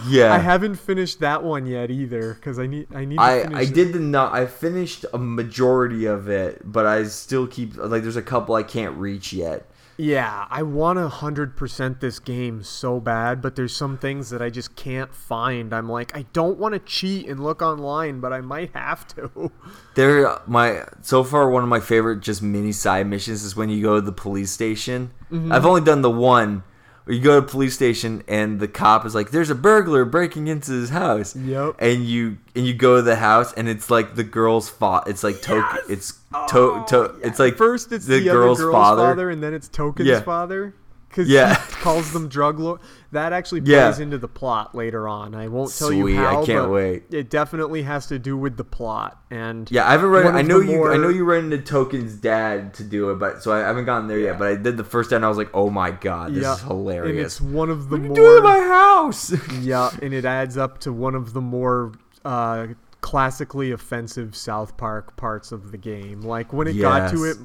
[0.07, 0.31] Yeah.
[0.33, 3.17] I haven't finished that one yet either because I need I need.
[3.17, 3.73] To I finish I it.
[3.73, 8.15] did the not I finished a majority of it, but I still keep like there's
[8.15, 9.69] a couple I can't reach yet.
[10.01, 14.41] Yeah, I want to hundred percent this game so bad, but there's some things that
[14.41, 15.71] I just can't find.
[15.71, 19.51] I'm like, I don't want to cheat and look online, but I might have to.
[19.93, 23.83] There, my so far one of my favorite just mini side missions is when you
[23.83, 25.11] go to the police station.
[25.29, 25.51] Mm-hmm.
[25.51, 26.63] I've only done the one.
[27.11, 30.05] Or you go to a police station and the cop is like, "There's a burglar
[30.05, 31.75] breaking into his house." Yep.
[31.79, 35.23] And you and you go to the house and it's like the girl's fa It's
[35.23, 35.79] like token.
[35.89, 36.13] It's
[36.49, 36.97] to to.
[36.97, 39.01] Oh, it's like First, it's the, the other girl's girl's father.
[39.03, 39.29] father.
[39.29, 40.21] and then it's Token's Yeah.
[40.21, 40.73] father.
[41.11, 41.55] Because Yeah.
[41.55, 42.79] he calls them drug lord.
[43.11, 44.03] That actually plays Yeah.
[44.03, 45.35] into the plot later on.
[45.35, 47.03] I won't tell Sweet, you I can't wait.
[47.11, 49.21] It definitely has to do with the plot.
[49.29, 50.25] And Yeah, I haven't read.
[50.27, 50.87] I know you.
[50.87, 54.07] I know you ran into Token's dad to do it, but so I haven't gotten
[54.07, 54.39] there yet.
[54.39, 56.53] But I did the first day, and I was like, "Oh my god, this Yeah,
[56.53, 58.15] is hilarious!" And it's one of the What more.
[58.15, 59.33] doing in my house?
[59.61, 61.91] yeah, and it adds up to one of the more
[62.23, 62.67] uh,
[63.01, 66.21] classically offensive South Park parts of the game.
[66.21, 67.37] Like when it got to it,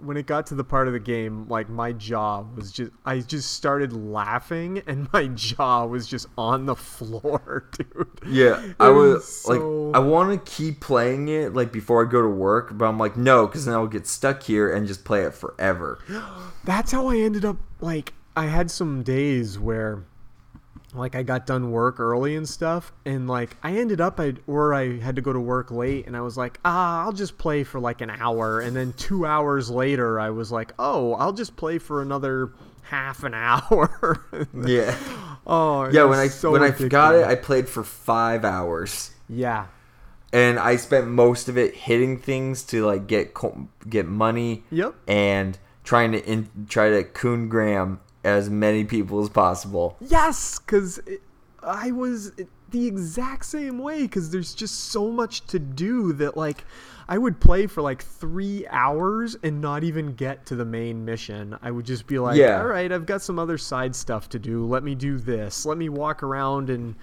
[0.00, 3.20] when it got to the part of the game, like my jaw was just, I
[3.20, 8.08] just started laughing, and my jaw was just on the floor, dude.
[8.26, 12.10] Yeah, It I was so- like, I want to keep playing it like before I
[12.10, 15.04] go to work, but I'm like, no, because then I'll get stuck here and just
[15.04, 15.98] play it forever.
[16.64, 20.04] that's how I ended up like I had some days where
[20.94, 24.72] like I got done work early and stuff and like I ended up I or
[24.72, 27.62] I had to go to work late and I was like ah I'll just play
[27.64, 31.56] for like an hour and then 2 hours later I was like oh I'll just
[31.56, 34.24] play for another half an hour
[34.54, 34.96] Yeah,
[35.46, 36.04] oh yeah.
[36.04, 37.24] When I so when I got it.
[37.24, 39.66] I played for five hours, yeah
[40.32, 43.34] and I spent most of it hitting things to like get
[43.88, 44.64] get money.
[44.70, 44.94] Yep.
[45.06, 49.96] And trying to in, try to coon gram as many people as possible.
[50.00, 51.00] Yes, because
[51.62, 52.32] I was
[52.70, 54.02] the exact same way.
[54.02, 56.64] Because there's just so much to do that, like,
[57.08, 61.56] I would play for like three hours and not even get to the main mission.
[61.62, 62.60] I would just be like, Yeah.
[62.60, 64.66] all right, I've got some other side stuff to do.
[64.66, 65.64] Let me do this.
[65.64, 66.94] Let me walk around and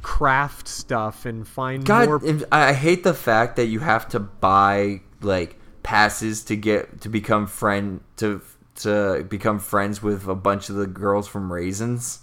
[0.00, 2.20] craft stuff and find God, more.
[2.52, 7.48] I hate the fact that you have to buy like passes to get to become
[7.48, 8.40] friend to
[8.78, 12.20] to become friends with a bunch of the girls from Raisins.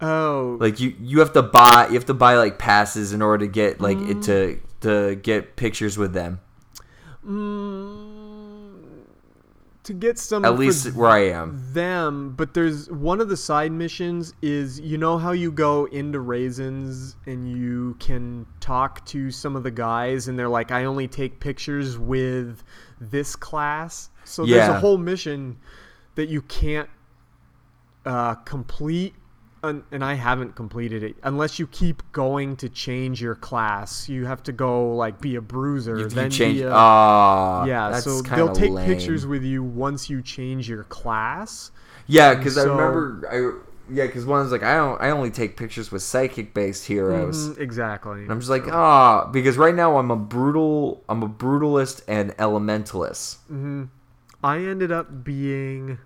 [0.00, 3.44] oh, Like you, you have to buy you have to buy like passes in order
[3.46, 4.10] to get like Mm.
[4.10, 6.40] it to to get pictures with them.
[7.26, 8.74] Mm.
[9.84, 11.62] to get some At least where I am.
[11.72, 16.20] them but there's one of the side missions is you know how you go into
[16.20, 21.08] raisins and you can talk to some of the guys and they're like i only
[21.08, 22.62] take pictures with
[23.00, 25.56] this class so there's a whole mission
[26.16, 26.88] that you can't
[28.04, 29.14] uh, complete
[29.62, 34.24] un- and i haven't completed it unless you keep going to change your class you
[34.24, 36.58] have to go like be a bruiser You, you then change.
[36.58, 38.86] be a, Ah, yeah, that's so they'll take lame.
[38.86, 41.70] pictures with you once you change your class.
[42.06, 45.56] Yeah, because I remember I yeah because one was like I don't I only take
[45.56, 47.48] pictures with psychic based heroes.
[47.48, 48.22] Mhm, exactly.
[48.22, 52.30] And I'm just like, ah, because right now I'm a brutal, I'm a brutalist and
[52.36, 53.36] elementalist.
[53.48, 53.84] hmm
[54.42, 55.98] I ended up being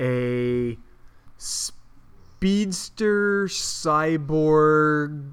[0.00, 0.78] a
[1.36, 5.32] speedster cyborg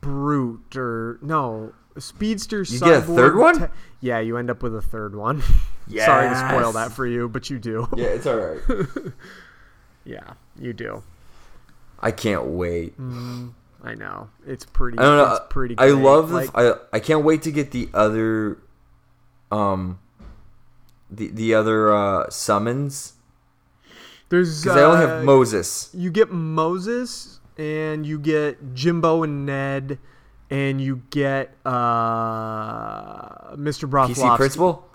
[0.00, 3.58] brute or no a speedster You cyborg get a third one?
[3.60, 3.66] te-
[4.00, 5.42] yeah you end up with a third one
[5.96, 8.60] sorry to spoil that for you but you do Yeah, it's all right.
[10.04, 11.02] yeah you do
[12.00, 12.94] I can't wait.
[13.82, 15.32] i know it's pretty I don't know.
[15.34, 16.02] it's pretty I great.
[16.04, 16.34] love the.
[16.36, 18.58] like, I I can't wait to get the other,
[19.50, 19.98] um,
[21.10, 23.14] the the other uh summons
[24.28, 25.90] there's because I only uh, have Moses.
[25.94, 29.98] you get Moses and you get Jimbo and Ned
[30.50, 33.88] and you get uh, Mr.
[33.88, 34.14] Broflovsky.
[34.14, 34.88] PC principal.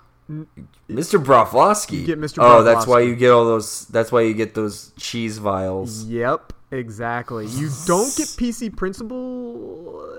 [0.88, 1.22] Mr.
[1.22, 2.00] Broflovsky.
[2.00, 2.38] You get Mr.
[2.40, 3.86] Oh, that's why you get all those.
[3.86, 6.04] That's why you get those cheese vials.
[6.04, 7.46] Yep, exactly.
[7.46, 10.18] You don't get PC Principal,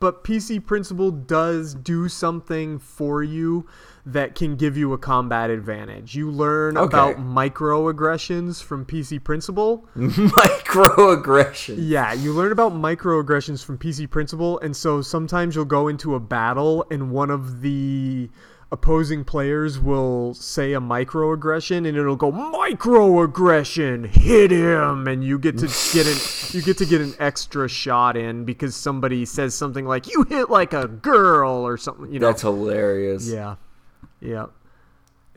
[0.00, 3.66] but PC Principal does do something for you
[4.06, 6.14] that can give you a combat advantage.
[6.14, 6.84] You learn Okay.
[6.86, 9.86] about microaggressions from PC Principal.
[9.96, 11.76] Microaggression.
[11.78, 16.20] Yeah, you learn about microaggressions from PC Principal, and so sometimes you'll go into a
[16.20, 18.28] battle and one of the
[18.72, 25.56] opposing players will say a microaggression and it'll go microaggression hit him and you get
[25.58, 26.16] to get an
[26.50, 30.50] you get to get an extra shot in because somebody says something like you hit
[30.50, 33.28] like a girl or something you know That's hilarious.
[33.28, 33.56] yeah.
[34.24, 34.46] Yeah.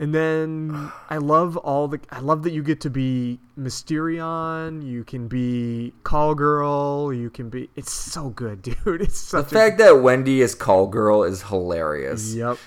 [0.00, 5.02] And then I love all the I love that you get to be Mysterion, you
[5.02, 9.02] can be Call Girl, you can be it's so good, dude.
[9.02, 12.32] It's The a fact that Wendy is call girl is hilarious.
[12.34, 12.58] Yep.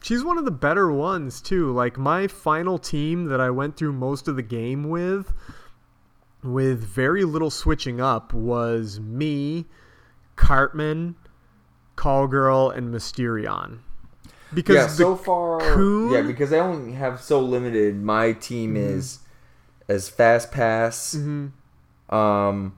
[0.00, 1.72] She's one of the better ones too.
[1.72, 5.32] Like my final team that I went through most of the game with
[6.44, 9.66] with very little switching up was me,
[10.36, 11.16] Cartman,
[11.96, 13.80] Call Girl, and Mysterion.
[14.54, 17.96] Because yeah, so far, Coon- yeah, because I only have so limited.
[18.02, 18.98] My team Mm-hmm.
[18.98, 19.18] is
[19.88, 21.14] as Fast Pass.
[21.16, 22.14] Mm-hmm.
[22.14, 22.76] Um,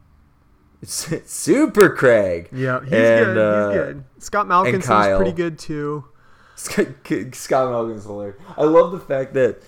[0.85, 2.49] Super Craig.
[2.53, 3.39] Yeah, he's And, good.
[3.39, 4.05] uh, he's good.
[4.19, 6.05] Scott Malkinson's pretty good too.
[6.57, 6.87] Scott
[7.33, 8.37] Scott Malkin's hilarious.
[8.57, 9.63] I love the fact that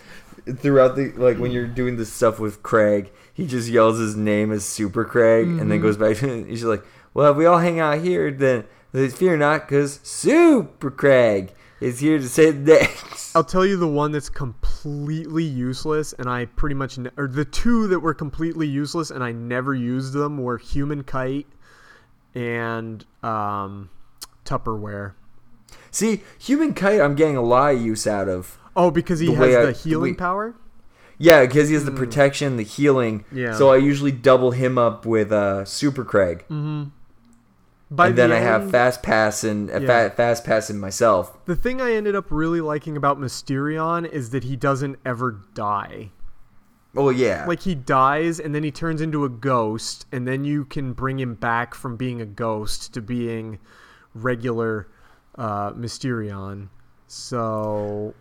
[0.59, 4.51] throughout the like when you're doing this stuff with Craig, he just yells his name
[4.53, 5.69] as Super Craig, and Mm-hmm.
[5.69, 6.85] then goes back to he's like,
[7.15, 8.65] "Well, if we all hang out here, then
[9.11, 12.89] fear not, because Super Craig is here to say the day."
[13.35, 17.45] I'll tell you the one that's completely useless, and I pretty much, ne- or the
[17.45, 21.47] two that were completely useless, and I never used them were Human Kite
[22.35, 23.91] and um,
[24.45, 25.13] Tupperware.
[25.91, 28.59] See, Human Kite, I'm getting a lot of use out of.
[28.77, 30.55] Oh, because he The has way I- the the healing way- power.
[31.23, 33.21] Yeah, because he has the protection, the healing.
[33.31, 33.37] Hmm.
[33.39, 33.53] Yeah.
[33.53, 36.47] So I usually double him up with uh, Super Craig,
[37.93, 40.09] By and then the I have end- Fast Pass and uh, Yeah.
[40.09, 41.45] fa- Fast Pass and myself.
[41.47, 46.11] The thing I ended up really liking about Mysterion is that he doesn't ever die.
[46.97, 47.47] Oh yeah.
[47.47, 51.19] Like he dies and then he turns into a ghost, and then you can bring
[51.19, 53.59] him back from being a ghost to being
[54.15, 54.89] regular
[55.37, 56.69] uh, Mysterion.
[57.07, 58.15] So,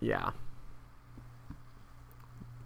[0.00, 0.30] yeah.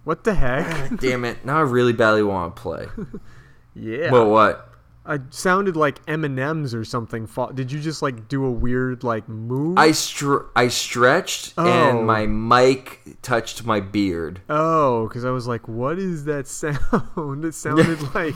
[0.03, 0.97] What the heck?
[0.99, 1.43] Damn it!
[1.45, 2.87] Now I really badly want to play.
[3.75, 4.11] yeah.
[4.11, 4.68] Well, what?
[5.05, 7.27] I sounded like M and M's or something.
[7.55, 9.77] Did you just like do a weird like move?
[9.77, 11.65] I str- I stretched Oh.
[11.67, 14.41] and my mic touched my beard.
[14.49, 16.79] Oh, because I was like, "What is that sound?"
[17.45, 18.35] It sounded like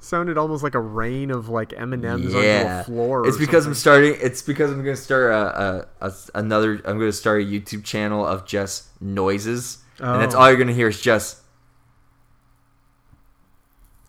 [0.00, 3.24] sounded almost like a rain of like M and M's yeah, a floor.
[3.28, 4.16] it's because I'm starting.
[4.20, 6.80] It's because I'm gonna start a, a, a another.
[6.84, 10.38] I'm gonna start a YouTube channel of just noises, and that's Oh.
[10.40, 11.38] all you're gonna hear is just.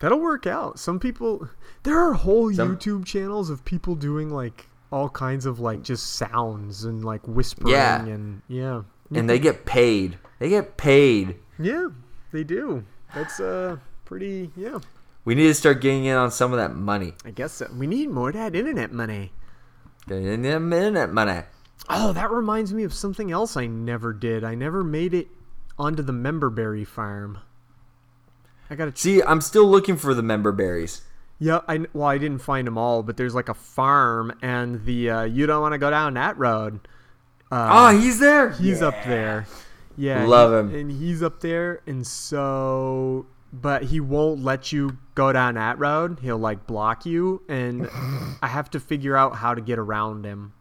[0.00, 0.78] That'll work out.
[0.78, 1.48] Some people,
[1.84, 6.14] there are whole Some- YouTube channels of people doing like all kinds of like just
[6.14, 8.04] sounds and like whispering Yeah.
[8.04, 8.82] and yeah,
[9.12, 10.18] And they get paid.
[10.38, 11.36] They get paid.
[11.58, 11.88] yeah,
[12.32, 12.84] they do.
[13.14, 14.78] That's uh pretty yeah.
[15.24, 17.14] We need to start getting in on some of that money.
[17.24, 17.68] I guess so.
[17.76, 19.32] we need more of that internet money.
[20.06, 21.42] Getting in that internet money.
[21.88, 24.44] Oh, that reminds me of something else I never did.
[24.44, 25.28] I never made it
[25.78, 27.38] onto the memberberry farm.
[28.70, 31.02] I gotta See, I'm still looking for the member berries.
[31.38, 35.10] Yeah, I well, I didn't find them all, but there's like a farm, and the
[35.10, 36.80] uh, you don't want to go down that road.
[37.50, 38.50] Ah, he's there.
[38.50, 39.46] He's up there.
[39.96, 40.74] Yeah, Love him.
[40.74, 46.18] and he's up there, and so, but he won't let you go down that road.
[46.20, 47.88] He'll like block you, and
[48.42, 50.52] I have to figure out how to get around him.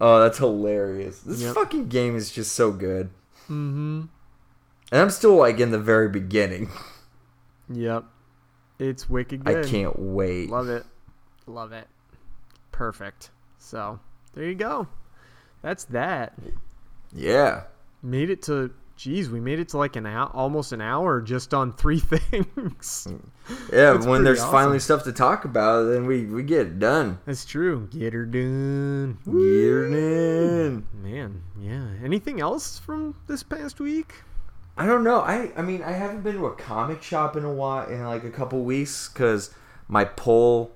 [0.00, 1.20] Oh, that's hilarious.
[1.20, 1.54] This Yep.
[1.54, 3.10] fucking game is just so good.
[3.44, 4.02] Mm-hmm.
[4.90, 6.70] And I'm still like in the very beginning.
[7.72, 8.04] Yep,
[8.82, 9.64] it's wicked good.
[9.64, 10.50] I can't wait.
[10.50, 10.84] Love it,
[11.46, 11.86] love it,
[12.72, 13.30] perfect.
[13.58, 13.98] So
[14.34, 14.86] there you go.
[15.62, 16.34] That's that.
[17.14, 17.64] Yeah.
[18.02, 21.52] made it to geez we made it to like an hour almost an hour just
[21.54, 23.08] on three things
[23.72, 24.52] Yeah, That's when there's awesome.
[24.52, 27.18] finally stuff to talk about, then we, we get it done.
[27.26, 30.86] that's true get her done Get it in.
[31.02, 34.14] man yeah anything else from this past week
[34.76, 35.20] I don't know.
[35.20, 38.24] I I mean, I haven't been to a comic shop in a while in like
[38.24, 39.54] a couple weeks because
[39.88, 40.72] my pull,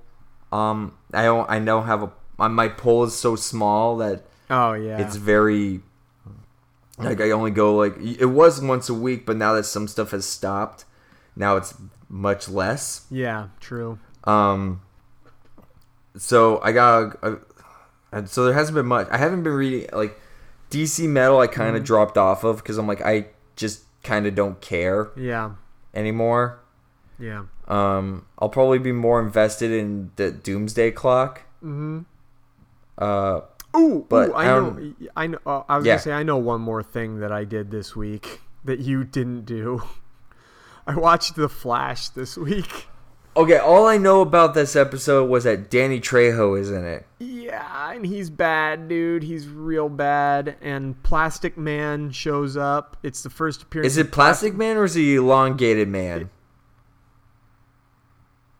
[0.52, 4.98] um, I don't I don't have a my- pull is so small that oh yeah
[4.98, 5.80] it's very
[6.98, 10.10] like I only go like it was once a week, but now that some stuff
[10.10, 10.84] has stopped,
[11.34, 11.74] now it's
[12.08, 13.06] much less.
[13.10, 14.82] yeah true Um,
[16.16, 17.38] so I got, a,
[18.12, 19.08] and so there hasn't been much.
[19.10, 20.18] I haven't been reading like
[20.70, 21.38] DC Metal.
[21.40, 23.26] I kind of dropped off of because I'm like I
[23.56, 25.50] just kind of don't care yeah
[25.94, 26.60] anymore.
[27.18, 31.42] yeah Um, I'll probably be more invested in the Doomsday Clock.
[31.62, 32.00] Mm-hmm.
[32.98, 33.40] Uh,
[33.76, 34.92] Ooh, But ooh, I I know.
[35.16, 35.38] I know.
[35.44, 35.94] Uh, I was Yeah.
[35.94, 39.44] gonna say I know one more thing that I did this week that you didn't
[39.44, 39.82] do.
[40.86, 42.86] I watched The Flash this week.
[43.36, 47.06] Okay, all I know about this episode was that Danny Trejo is in it.
[47.18, 49.22] Yeah, and he's bad, dude.
[49.22, 50.56] He's real bad.
[50.60, 52.96] And Plastic Man shows up.
[53.02, 53.92] It's the first appearance.
[53.92, 56.30] Is it Plastic Man or is he Elongated Man?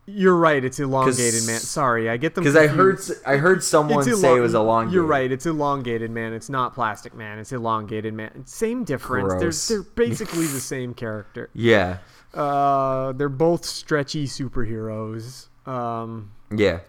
[0.09, 0.63] You're right.
[0.63, 1.59] It's elongated, man.
[1.59, 2.45] Sorry, I get them.
[2.45, 4.93] Because I heard I heard someone It's say it was elongated.
[4.93, 5.29] You're right.
[5.29, 6.31] It's elongated, man.
[6.31, 7.39] It's not Plastic Man.
[7.39, 8.43] It's elongated, man.
[8.45, 9.33] Same difference.
[9.33, 9.67] Gross.
[9.67, 11.49] They're they're basically the same character.
[11.57, 11.97] Yeah,
[12.37, 15.47] Uh, they're both stretchy superheroes.
[15.67, 16.79] Um, yeah.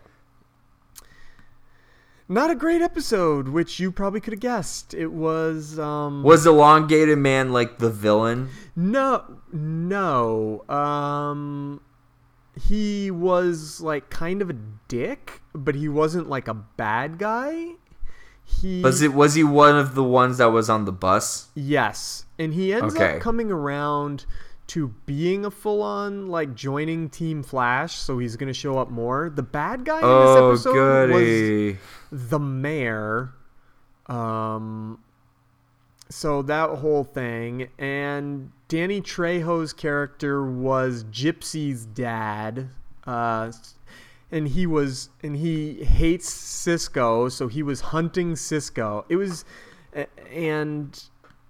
[2.29, 4.93] not a great episode, which you probably could have guessed.
[4.95, 8.51] It was um Was Elongated Man like the villain?
[8.77, 11.81] no no um
[12.61, 14.57] he was like kind of a
[14.89, 17.71] dick, but he wasn't like a bad guy.
[18.45, 21.49] He Was it was he one of the ones that was on the bus?
[21.55, 22.25] Yes.
[22.39, 23.17] and he ends Okay.
[23.17, 24.27] up coming around
[24.69, 29.31] to being a full-on like joining Team Flash, so he's gonna show up more.
[29.31, 33.35] The bad guy in Oh, this episode was the mayor.
[34.07, 35.01] Um,
[36.09, 42.71] so that whole thing, and Danny Trejo's character was Gypsy's dad.
[43.07, 43.53] Uh,
[44.31, 49.07] and he was, and he hates Cisco, so he was hunting Cisco.
[49.09, 49.45] It was,
[50.31, 51.03] and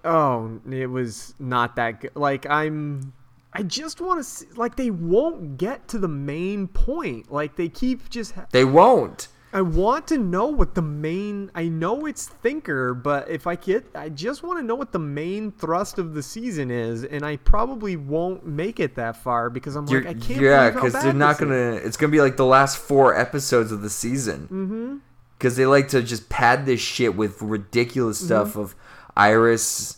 [0.09, 2.17] oh, it was not that good.
[2.17, 3.13] Like I'm.
[3.53, 7.33] I just want to see, like, they won't get to the main point.
[7.33, 9.29] Like, they keep just ha- They won't.
[9.55, 11.51] I want to know what the main.
[11.55, 14.99] I know it's Thinker, but if I get, I just want to know what the
[14.99, 19.77] main thrust of the season is, and I probably won't make it that far because
[19.77, 20.41] I'm You're, like, I can't.
[20.43, 21.81] yeah, because because they're not gonna.
[21.83, 24.43] It's gonna be like the last four episodes of the season.
[24.43, 24.97] Mm-hmm.
[25.39, 28.61] Because they like to just pad this shit with ridiculous stuff Mm-hmm.
[28.61, 28.75] of
[29.17, 29.98] Iris,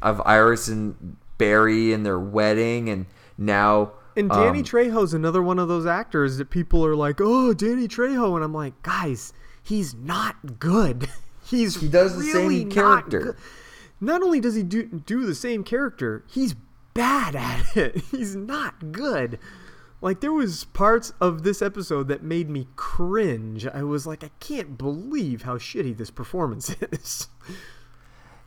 [0.00, 3.06] of Iris and Barry and their wedding, and
[3.38, 3.92] now.
[4.16, 7.88] And Danny um, Trejo's another one of those actors that people are like, "Oh, Danny
[7.88, 9.32] Trejo," and I'm like, guys,
[9.62, 11.08] he's not good.
[11.44, 13.20] He's He does the really same character.
[13.20, 13.36] good.
[14.00, 16.54] Not only does he do do the same character, he's
[16.94, 18.00] bad at it.
[18.10, 19.38] He's not good.
[20.00, 23.66] Like there was parts of this episode that made me cringe.
[23.66, 27.28] I was like, I can't believe how shitty this performance is.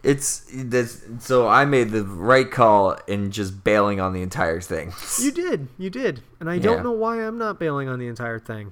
[0.06, 1.04] It's this.
[1.20, 4.94] So I made the right call in just bailing on the entire thing.
[5.20, 6.62] you did, you did, and I Yeah.
[6.62, 8.72] don't know why I'm not bailing on the entire thing.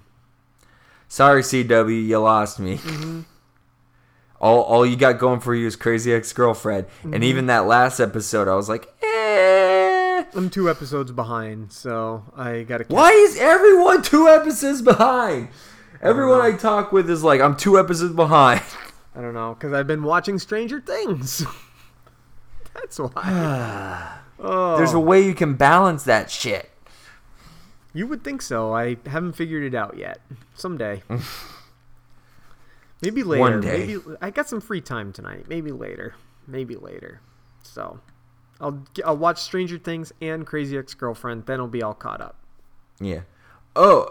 [1.08, 2.78] Sorry, CW, you lost me.
[2.78, 3.22] Mm-hmm.
[4.42, 7.14] All, all you got going for you is Crazy Ex Girlfriend, Mm-hmm.
[7.14, 10.26] and even that last episode, I was like, eh.
[10.36, 12.84] I'm two episodes behind, so I gotta.
[12.90, 15.48] Why is everyone two episodes behind?
[16.02, 18.62] Everyone I talk with is like, I'm two episodes behind.
[19.16, 21.46] I don't know, because I've been watching Stranger Things.
[22.74, 24.20] That's why.
[24.40, 26.72] oh, There's a way you can balance that shit.
[27.94, 28.74] you would think so.
[28.74, 30.20] I haven't figured it out yet.
[30.56, 31.04] Someday.
[33.02, 33.42] Maybe later.
[33.42, 33.86] One day.
[33.86, 35.46] Maybe I got some free time tonight.
[35.48, 36.16] Maybe later.
[36.48, 37.20] Maybe later.
[37.62, 38.00] So,
[38.60, 41.46] I'll I'll watch Stranger Things and Crazy Ex-Girlfriend.
[41.46, 42.38] Then I'll be all caught up.
[43.00, 43.22] Yeah.
[43.76, 44.08] Oh,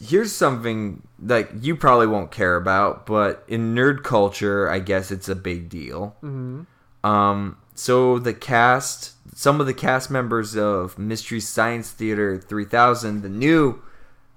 [0.00, 5.28] here's something like you probably won't care about, but in nerd culture, I guess it's
[5.28, 6.16] a big deal.
[6.22, 6.62] Mm-hmm.
[7.06, 13.28] Um, so the cast, some of the cast members of Mystery Science Theater 3000, the
[13.28, 13.82] new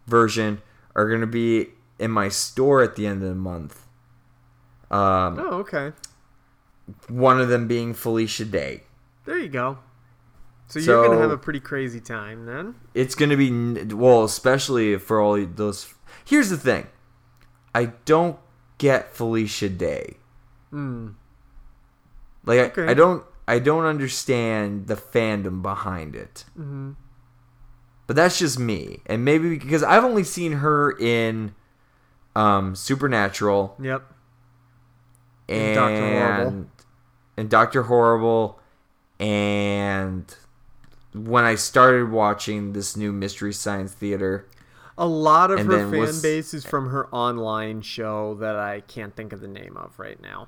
[0.05, 0.61] version,
[0.95, 3.83] are going to be in my store at the end of the month.
[4.91, 5.91] Um, Oh, okay.
[7.09, 8.83] one of them being Felicia Day.
[9.25, 9.79] There you go.
[10.69, 12.75] So, you're gonna have a pretty crazy time then.
[12.93, 15.93] It's going to be well, especially for all those.
[16.25, 16.87] Here's the thing,
[17.73, 18.37] I don't
[18.77, 20.17] get Felicia Day.
[20.69, 21.09] Hmm.
[22.45, 22.85] Like Okay.
[22.87, 26.43] I, I don't, I don't understand the fandom behind it.
[26.59, 26.91] Mm-hmm.
[28.05, 31.53] But that's just me, and maybe because I've only seen her in
[32.35, 34.03] um, Supernatural Yep.
[35.49, 36.19] and And Dr.
[36.19, 36.65] Horrible.
[37.37, 38.59] and Doctor Horrible,
[39.19, 40.35] and
[41.13, 44.47] when I started watching this new Mystery Science Theater.
[44.97, 49.15] A lot of her fan what's- base is from her online show that I can't
[49.15, 50.47] think of the name of right now.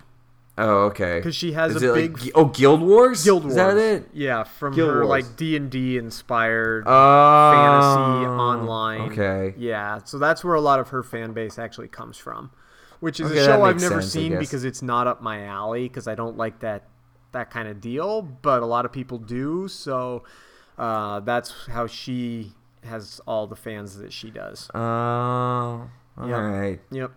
[0.58, 1.20] Oh, okay.
[1.20, 3.24] Because she has Is a big- Like, oh, Guild Wars.
[3.24, 3.54] Guild Wars.
[3.54, 4.10] Is that it?
[4.12, 5.08] Yeah, from Guild her Wars.
[5.10, 9.12] like D and D inspired Oh, fantasy online.
[9.14, 9.54] Okay.
[9.58, 12.52] Yeah, so that's where a lot of her fan base actually comes from,
[13.00, 15.88] which is Okay, a show I've never sense, seen because it's not up my alley
[15.88, 16.88] because I don't like that
[17.32, 18.22] that kind of deal.
[18.24, 20.24] But a lot of people do, so
[20.80, 22.54] uh, that's how she
[22.84, 24.70] has all the fans that she does.
[24.74, 26.80] Oh, all right.
[26.92, 26.92] Yep.
[26.92, 27.12] Yep.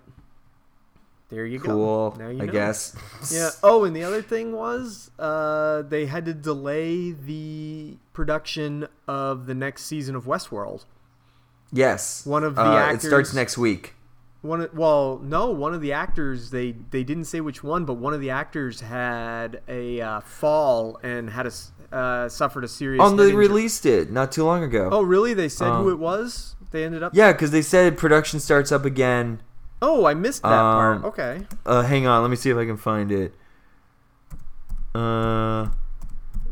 [1.28, 2.10] There you Cool.
[2.10, 2.16] go.
[2.18, 2.26] Cool.
[2.26, 2.52] I know.
[2.52, 2.94] guess.
[3.32, 3.48] Yeah.
[3.62, 9.54] Oh, and the other thing was, uh, they had to delay the production of the
[9.54, 10.84] next season of Westworld.
[11.72, 12.26] Yes.
[12.26, 13.94] One of the uh, actors- It starts next week.
[14.42, 17.94] One, of- well, no, one of the actors they they didn't say which one, but
[17.94, 23.00] one of the actors had a uh, fall and had a uh, suffered a serious.
[23.04, 23.36] Oh, they injury.
[23.48, 24.88] released it not too long ago.
[24.90, 25.32] Oh, really?
[25.34, 26.56] They said who Um, it was.
[26.72, 27.14] They ended up.
[27.14, 29.40] Yeah, because they said production starts up again.
[29.80, 30.96] Oh, I missed that part.
[30.98, 31.46] Um, Okay.
[31.66, 33.34] Uh, hang on, let me see if I can find it.
[34.94, 35.68] Uh,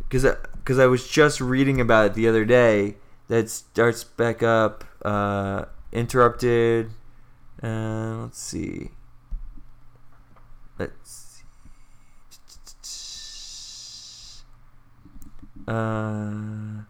[0.09, 0.25] because
[0.57, 2.97] because I was just reading about it the other day.
[3.29, 4.85] That starts back up.
[5.05, 6.91] Uh, interrupted.
[7.63, 8.91] Uh, let's see.
[10.79, 11.43] Let's
[12.83, 14.43] see.
[15.69, 16.83] Uh,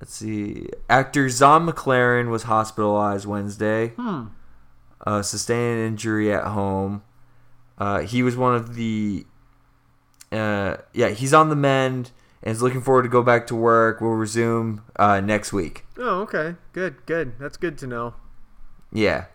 [0.00, 0.68] let's see.
[0.88, 4.26] Actor Zahn McClarnon was hospitalized Wednesday Hmm.
[5.06, 7.02] uh, sustained an injury at home.
[7.78, 9.26] Uh, he was one of the
[10.32, 14.00] uh, yeah, he's on the mend and is looking forward to go back to work.
[14.00, 15.84] We'll resume uh, next week.
[15.98, 16.54] Oh, okay.
[16.72, 17.38] Good, good.
[17.38, 18.14] That's good to know.
[18.92, 19.26] Yeah.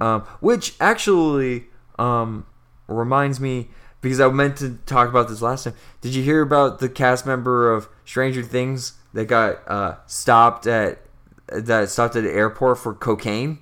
[0.00, 1.66] Um, which actually
[1.98, 2.46] um,
[2.86, 3.68] reminds me
[4.00, 5.74] because I meant to talk about this last time.
[6.00, 11.00] Did you hear about the cast member of Stranger Things that got uh, stopped at
[11.48, 13.58] that stopped at the airport for cocaine?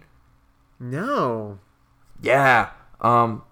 [0.78, 1.58] No.
[2.20, 2.70] Yeah.
[3.00, 3.42] Um,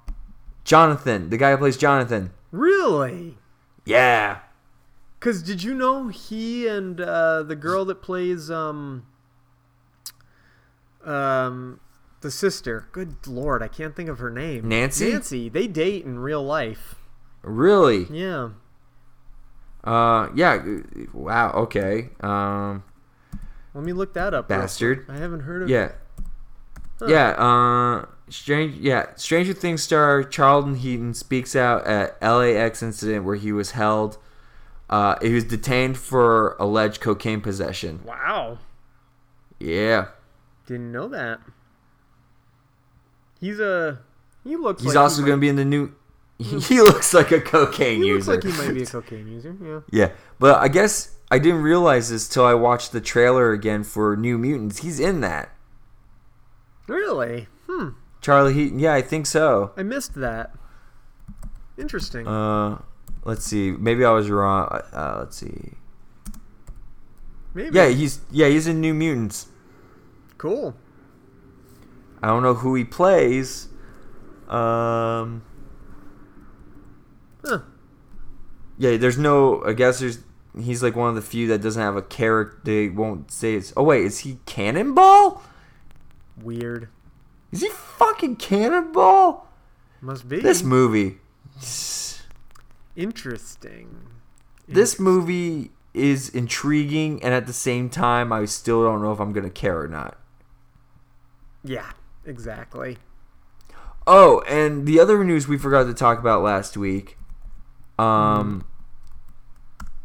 [0.65, 2.33] Jonathan, the guy who plays Jonathan.
[2.51, 3.39] Really?
[3.85, 4.41] Yeah.
[5.21, 9.07] Cause did you know he and uh, the girl that plays um
[11.03, 11.81] um
[12.25, 12.89] the sister?
[12.91, 14.69] Good lord, I can't think of her name.
[14.69, 15.13] Nancy?
[15.13, 15.49] Nancy.
[15.49, 16.97] They date in real life.
[17.43, 18.07] Really?
[18.11, 18.51] Yeah.
[19.85, 20.65] Uh, yeah.
[21.13, 21.53] Wow.
[21.53, 22.09] Okay.
[22.21, 22.83] Um,
[23.75, 24.49] Let me look that up.
[24.49, 25.05] Bastard.
[25.09, 25.69] I haven't heard of.
[25.69, 25.93] yeah.
[26.99, 27.07] Huh.
[27.07, 27.29] Yeah.
[27.31, 28.77] Uh, strange.
[28.77, 29.15] Yeah.
[29.17, 34.17] Stranger Things star Charlie Heaton speaks out at LAX incident where he was held.
[34.89, 38.01] Uh, he was detained for alleged cocaine possession.
[38.05, 38.59] Wow.
[39.59, 40.07] Yeah.
[40.67, 41.41] Didn't know that.
[43.45, 43.99] He's a.
[44.43, 44.83] He looks.
[44.83, 45.93] He's like also he going to be in the new.
[46.39, 48.33] He looks like a cocaine He user.
[48.33, 49.55] looks like he might be a cocaine user.
[49.63, 49.81] Yeah.
[49.91, 54.17] Yeah, but I guess I didn't realize this till I watched the trailer again for
[54.17, 54.79] New Mutants.
[54.79, 55.51] He's in that.
[56.87, 57.49] Really?
[57.69, 57.91] Hmm.
[58.23, 58.79] Charlie Heaton.
[58.79, 59.73] Yeah, I think so.
[59.77, 60.55] I missed that.
[61.77, 62.27] Interesting.
[62.27, 62.81] Uh,
[63.25, 63.73] let's see.
[63.73, 64.69] Maybe I was wrong.
[64.71, 65.75] Uh, let's see.
[67.53, 67.77] Maybe.
[67.77, 69.49] Yeah, he's yeah he's in New Mutants.
[70.39, 70.75] Cool.
[72.25, 73.69] I don't know who he plays.
[74.49, 75.43] Um.
[77.45, 77.59] Huh.
[78.79, 79.63] Yeah, there's no.
[79.63, 80.21] I guess there's.
[80.59, 82.59] He's like one of the few that doesn't have a character.
[82.65, 83.75] They won't say it's.
[83.77, 85.43] Oh wait, is he Cannonball?
[86.41, 86.89] Weird.
[87.53, 89.47] Is he fucking Cannonball?
[90.01, 90.41] Must be.
[90.41, 91.19] This movie.
[92.97, 93.99] Interesting.
[94.67, 99.35] This movie is intriguing, and at the same time, I still don't know if I'm
[99.35, 100.19] gonna care or not.
[101.63, 101.91] Yeah.
[102.27, 102.99] Exactly.
[104.07, 107.17] Oh, and the other news we forgot to talk about last week,
[107.99, 108.65] um,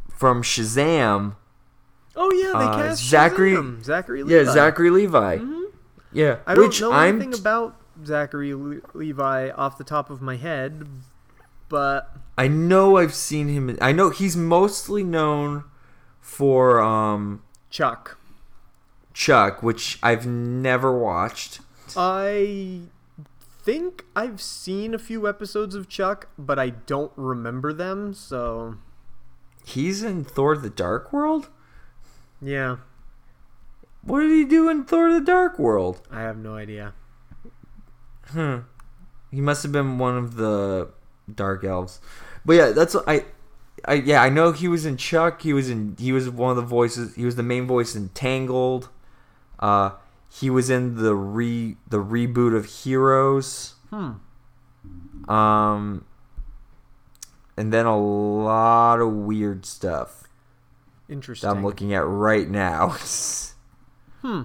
[0.09, 1.35] from Shazam.
[2.15, 3.83] Oh yeah, they Uh, cast Zachary- Shazam.
[3.83, 4.35] Zachary Levi.
[4.43, 5.39] Yeah, Zachary Levi.
[6.11, 10.21] Yeah, I don't which know I'm anything about Zachary Le- Levi off the top of
[10.21, 10.87] my head,
[11.67, 13.69] but I know I've seen him.
[13.69, 15.65] in- I know he's mostly known
[16.21, 18.17] for um Chuck.
[19.13, 21.59] Chuck, which I've never watched.
[21.97, 22.81] I
[23.63, 28.75] think I've seen a few episodes of Chuck, but I don't remember them, so
[29.65, 31.49] He's in Thor: The Dark World.
[32.41, 32.77] yeah,
[34.03, 36.01] What did he do in Thor: The Dark World?
[36.09, 36.93] I have no idea.
[38.27, 38.59] Hmm.
[39.31, 40.89] He must have been one of the
[41.33, 41.99] dark elves.
[42.45, 43.25] But yeah, that's I
[43.85, 45.41] I yeah, I know he was in Chuck.
[45.41, 47.15] He was in he was one of the voices.
[47.15, 48.89] He was the main voice in Tangled.
[49.59, 49.91] Uh
[50.29, 53.75] he was in the re the reboot of Heroes.
[53.89, 54.11] Hmm.
[55.29, 56.05] Um
[57.57, 60.19] and then a lot of weird stuff
[61.09, 61.49] Interesting.
[61.49, 62.95] I'm looking at right now.
[64.21, 64.41] Hmm.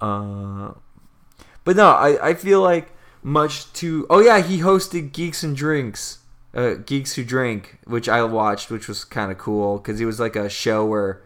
[0.00, 0.72] Uh,
[1.62, 2.90] but no, I, I feel like
[3.22, 4.04] much to.
[4.10, 6.18] Oh yeah, he hosted Geeks and Drinks,
[6.52, 10.18] uh, Geeks Who Drink, which I watched, which was kind of cool because it was
[10.18, 11.22] like a show where,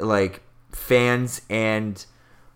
[0.00, 0.40] like,
[0.70, 2.06] fans and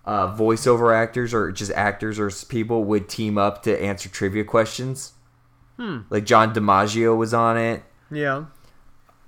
[0.07, 5.13] uh, voiceover actors or just actors or people would team up to answer trivia questions.
[5.77, 6.01] Hmm.
[6.09, 7.83] Like John DiMaggio was on it.
[8.11, 8.47] Yeah.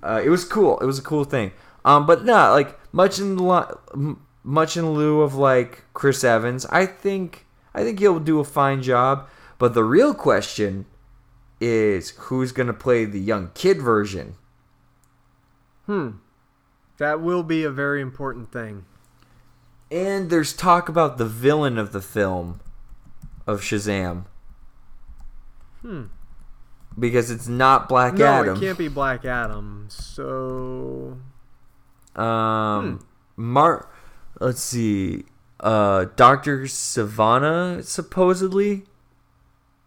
[0.01, 0.79] Uh, it was cool.
[0.79, 1.51] It was a cool thing.
[1.83, 6.65] Um, but not like much in li- much in lieu of like Chris Evans.
[6.67, 9.27] I think I think he'll do a fine job.
[9.57, 10.85] But the real question
[11.59, 14.35] is who's gonna play the young kid version?
[15.85, 16.11] Hmm.
[16.97, 18.85] That will be a very important thing.
[19.91, 22.59] And there's talk about the villain of the film
[23.47, 24.25] of Shazam
[25.81, 26.03] Hmm.
[26.97, 28.57] because it's not Black no, Adam.
[28.57, 29.85] it can't be Black Adam.
[29.89, 31.17] So
[32.15, 32.99] Um,
[33.37, 33.89] Mar,
[34.39, 35.25] let's see.
[35.59, 38.85] Uh, Doctor Sivana supposedly.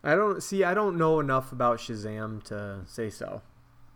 [0.05, 0.65] I don't see.
[0.65, 3.43] I don't know enough about Shazam to say so.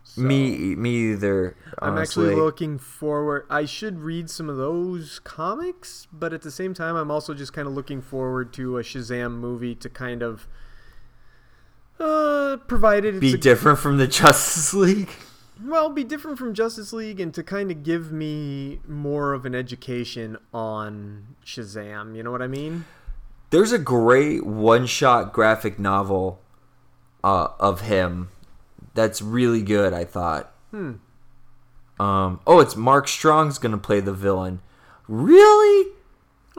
[0.09, 1.57] So, Me, me either.
[1.79, 3.45] I'm actually looking forward.
[3.49, 7.51] I should read some of those comics, but at the same time, I'm also just
[7.51, 10.47] kind of looking forward to a Shazam movie to kind of,
[11.99, 15.09] uh, provided it's be different from the Justice League.
[15.61, 19.53] well, be different from Justice League, and to kind of give me more of an
[19.53, 22.15] education on Shazam.
[22.15, 22.85] You know what I mean?
[23.49, 26.41] There's a great one-shot graphic novel
[27.25, 28.29] uh, of him
[28.97, 29.93] that's really good.
[29.93, 30.51] I thought.
[30.71, 30.93] Hmm.
[31.99, 32.41] Um.
[32.45, 34.59] Oh, it's Mark Strong's gonna play the villain.
[35.07, 35.91] Really?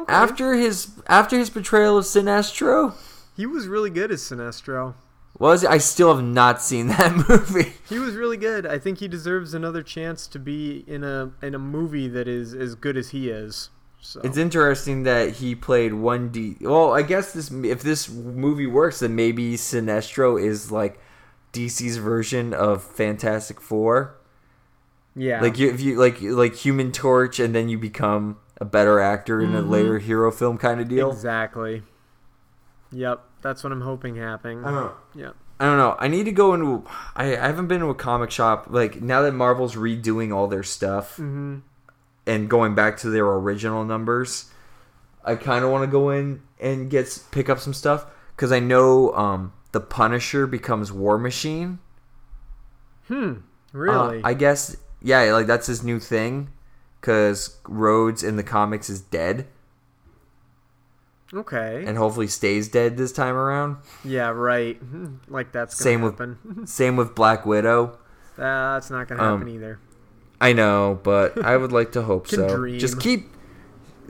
[0.08, 2.94] After his after his portrayal of Sinestro,
[3.36, 4.94] He was really good as Sinestro.
[5.38, 7.72] was I still have not seen that movie.
[7.88, 8.64] He was really good.
[8.66, 12.54] I think he deserves another chance to be in a in a movie that is
[12.54, 13.70] as good as he is.
[14.00, 16.56] So It's interesting that he played one D.
[16.60, 21.00] Well, I guess this if this movie works, then maybe Sinestro is like
[21.66, 24.16] DC's version of Fantastic Four.
[25.16, 28.98] yeah, Like you, if you like like Human Torch, and then you become a better
[29.00, 31.10] actor in a later hero film kind of deal.
[31.10, 31.82] exactly.
[32.92, 34.64] Yep, that's what I'm hoping happening.
[34.64, 34.92] I don't know.
[35.14, 35.36] Yep.
[35.60, 35.96] I don't know.
[35.98, 36.84] I need to go into.
[37.16, 40.62] I, I haven't been to a comic shop like now that Marvel's redoing all their
[40.62, 41.62] stuff Mhm.
[42.26, 44.50] and going back to their original numbers.
[45.24, 48.60] I kind of want to go in and get pick up some stuff because I
[48.60, 51.78] know um, the Punisher becomes War Machine.
[53.08, 53.30] Hmm.
[53.32, 53.34] Uh,
[53.72, 54.20] Really?
[54.24, 56.48] I guess yeah, like that's his new thing
[57.00, 59.46] because Rhodes in the comics is dead
[61.32, 61.84] okay.
[61.86, 63.76] and hopefully stays dead this time around.
[64.04, 64.28] yeah.
[64.30, 64.76] Right.
[64.78, 66.18] Hmm, Like that's Same with
[66.68, 67.98] same with Black Widow.
[68.36, 69.78] that's not gonna Um, happen either.
[70.40, 72.48] I know, but I would like to hope so.
[72.48, 72.78] dream.
[72.78, 73.28] Just keep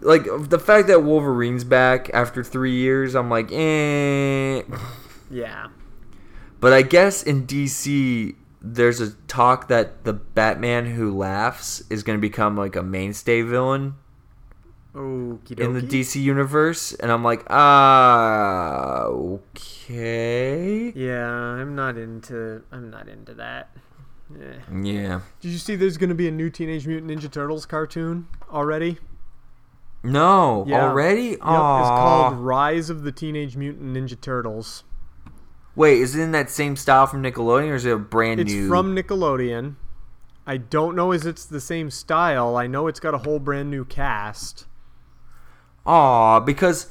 [0.01, 3.15] like the fact that Wolverine's back after three years.
[3.17, 4.63] I'm like, eh.
[5.31, 5.69] Yeah.
[6.61, 12.19] But I guess in DC, there's a talk that the Batman who laughs is going
[12.19, 13.95] to become like a mainstay villain
[14.95, 15.81] Okie in the.
[15.83, 22.63] DC universe, and I'm like, ah, okay, Yeah, I'm not into.
[22.73, 23.71] I'm not into that.
[24.35, 24.59] Eh.
[24.83, 25.21] yeah.
[25.41, 28.99] Did you see there's going to be a new Teenage Mutant Ninja Turtles cartoon already?
[30.03, 30.89] No, Yeah.
[30.89, 31.31] already.
[31.31, 34.85] Yep, it's called Rise of the Teenage Mutant Ninja Turtles.
[35.79, 38.53] Wait, is it in that same style from Nickelodeon, or is it a brand It's
[38.53, 38.63] new?
[38.63, 39.77] It's from Nickelodeon.
[40.45, 42.57] I don't know if it's the same style.
[42.57, 44.67] I know it's got a whole brand new cast.
[45.87, 46.91] Aw, because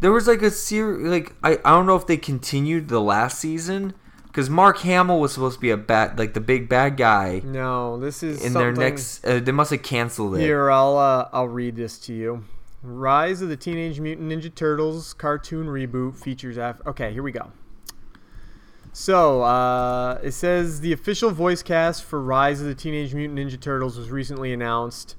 [0.00, 1.06] there was like a series.
[1.06, 3.94] Like I, I don't know if they continued the last season
[4.24, 7.96] because Mark Hamill was supposed to be a bat, like the big bad guy No,
[7.96, 9.24] this is in their next.
[9.24, 10.40] Uh, they must have canceled it.
[10.40, 12.44] Here, I'll uh, I'll read this to you.
[12.82, 16.56] Rise of the Teenage Mutant Ninja Turtles cartoon reboot features.
[16.56, 17.52] Af- okay, here we go.
[18.98, 23.60] So uh, it says the official voice cast for Rise of the Teenage Mutant Ninja
[23.60, 25.16] Turtles was recently announced.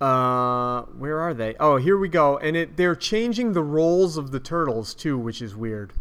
[0.00, 1.54] Uh, where are they?
[1.60, 2.38] Oh, here we go.
[2.38, 5.92] And it they're changing the roles of the turtles too, which is weird.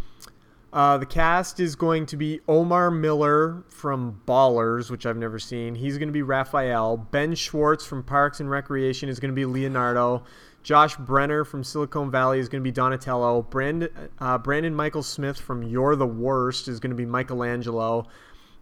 [0.71, 5.75] Uh, the cast is going to be Omar Miller from Ballers, which I've never seen.
[5.75, 6.95] He's going to be Raphael.
[6.95, 10.23] Ben Schwartz from Parks and Recreation is going to be Leonardo.
[10.63, 13.41] Josh Brenner from Silicon Valley is going to be Donatello.
[13.43, 13.89] Brandon,
[14.19, 18.07] uh, Brandon Mychal Smith from You're the Worst is going to be Michelangelo.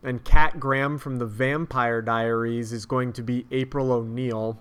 [0.02, 4.58] And Kat Graham from The Vampire Diaries is going to be April O'Neil.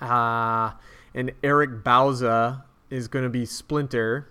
[0.00, 0.72] Uh,
[1.12, 4.28] and Eric Bauza is going to be Splinter.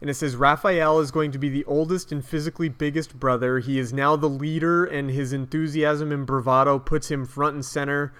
[0.00, 3.58] And it says Raphael is going to be the oldest and physically biggest brother.
[3.58, 8.12] He is now the leader, and his enthusiasm and bravado puts him front and center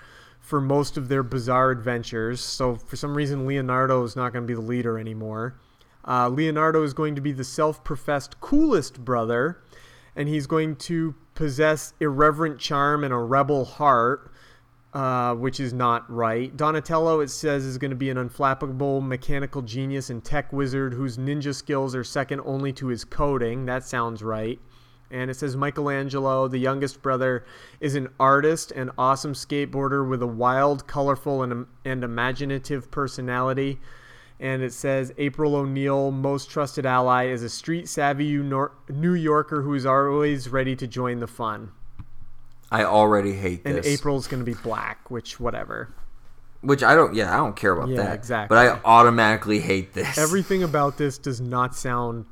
[0.47, 2.41] for most of their bizarre adventures.
[2.41, 5.59] So, for some reason, Leonardo is not going to be the leader anymore.
[6.07, 9.61] Uh, Leonardo is going to be the self professed coolest brother,
[10.15, 14.31] and he's going to possess irreverent charm and a rebel heart
[14.97, 16.57] uh, which is not right.
[16.57, 21.19] Donatello, it says, is going to be an unflappable mechanical genius and tech wizard whose
[21.19, 23.67] ninja skills are second only to his coding.
[23.67, 24.59] That sounds right.
[25.11, 27.45] And it says Michelangelo, the youngest brother,
[27.81, 33.79] is an artist and awesome skateboarder with a wild, colorful, and, and imaginative personality.
[34.41, 39.75] And it says April O'Neil, most trusted ally, is a street savvy New Yorker who
[39.75, 41.71] is always ready to join the fun.
[42.71, 43.87] I already hate And this.
[43.87, 45.95] April's going to be black, which, whatever.
[46.63, 47.15] Which I don't.
[47.15, 48.15] Yeah, I don't care about Yeah, that.
[48.15, 48.55] exactly.
[48.55, 50.19] But I automatically hate this.
[50.19, 52.27] Everything about this does not sound,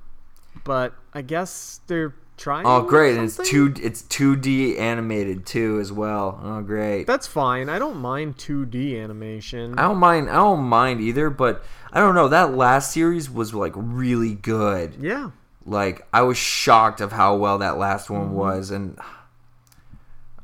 [0.65, 2.67] but I guess they're trying.
[2.67, 3.17] Oh, great!
[3.17, 3.73] And it's two.
[3.83, 6.41] It's two D animated too as well.
[6.43, 7.07] Oh, great.
[7.07, 7.69] That's fine.
[7.69, 9.79] I don't mind 2D animation.
[9.79, 10.29] I don't mind.
[10.31, 11.31] I don't mind either.
[11.31, 12.29] But I don't know.
[12.29, 14.97] That last series was like really good.
[15.01, 15.31] Yeah.
[15.67, 18.35] Like I was shocked of how well that last one Mm-hmm.
[18.35, 18.99] was, and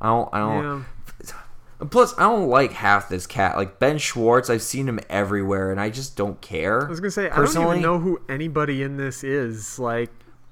[0.00, 0.28] I don't.
[0.32, 0.64] I don't.
[0.64, 3.56] And Plus, I don't like half this cat.
[3.56, 6.84] Like Ben Schwartz, I've seen him everywhere, and I just don't care.
[6.86, 9.78] I was gonna say I don't even know who anybody in this is.
[9.78, 10.10] Like,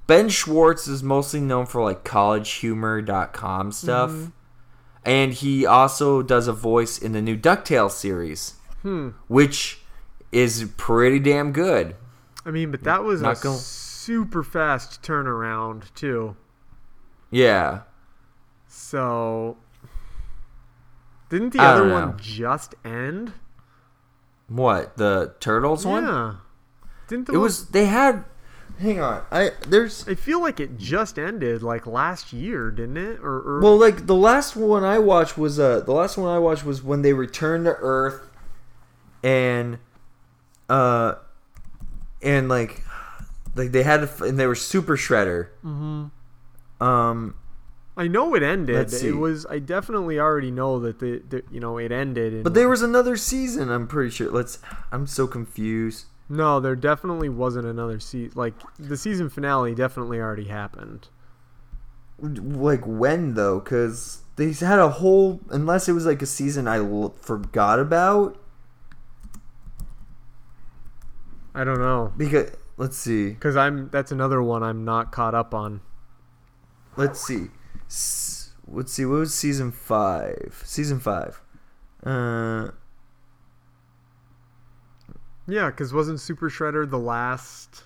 [0.09, 4.11] Ben Schwartz is mostly known for like collegehumor.com stuff.
[4.11, 4.27] Mm-hmm.
[5.05, 9.11] And he also does a voice in the new DuckTales series, Hmm.
[9.29, 9.81] which
[10.33, 11.95] is pretty damn good.
[12.45, 16.37] I mean, but that was Not a gon- super fast turnaround too.
[17.31, 17.83] Yeah.
[18.67, 19.57] So,
[21.29, 23.33] didn't the I other one just end?
[24.49, 26.05] What the turtles one?
[26.05, 26.35] Yeah.
[27.09, 27.67] Didn't the It one- was.
[27.69, 28.25] They had.
[28.79, 29.23] Hang on.
[29.33, 30.07] I there's.
[30.07, 33.19] I feel like it just ended like last year, didn't it?
[33.21, 36.39] Or, or Well, like the last one I watched was uh the last one I
[36.39, 38.29] watched was when they returned to Earth,
[39.25, 39.79] and
[40.69, 41.15] uh,
[42.23, 42.85] and like,
[43.57, 45.49] like they had f- and they were Super Shredder.
[45.63, 46.07] hmm
[46.81, 47.35] Um,
[47.97, 48.93] I know it ended.
[48.93, 49.45] It was.
[49.47, 52.45] I definitely already know that the, the you know it ended.
[52.45, 53.71] But there was another season.
[53.71, 54.31] I'm pretty sure.
[54.31, 54.61] Let's.
[54.93, 56.05] I'm so confused.
[56.29, 58.33] No, there definitely wasn't another season.
[58.37, 61.09] Like the season finale definitely already happened.
[62.21, 63.61] Like when though?
[63.61, 65.41] Because they had a whole.
[65.51, 68.39] Unless it was like a season I l- forgot about.
[71.55, 73.31] I don't know Because let's see.
[73.31, 73.89] because I'm.
[73.91, 75.81] That's another one I'm not caught up on.
[76.97, 77.47] Let's see.
[77.87, 79.05] S- let's see.
[79.05, 80.61] What was season five?
[80.65, 81.41] Season five.
[82.05, 82.69] Uh,
[85.49, 87.83] Yeah, because wasn't Super Shredder the last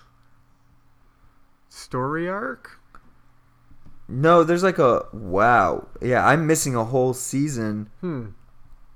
[1.69, 2.79] story arc?
[4.09, 5.87] no, there's like a wow.
[6.01, 8.25] Yeah, I'm missing a whole season, Hmm.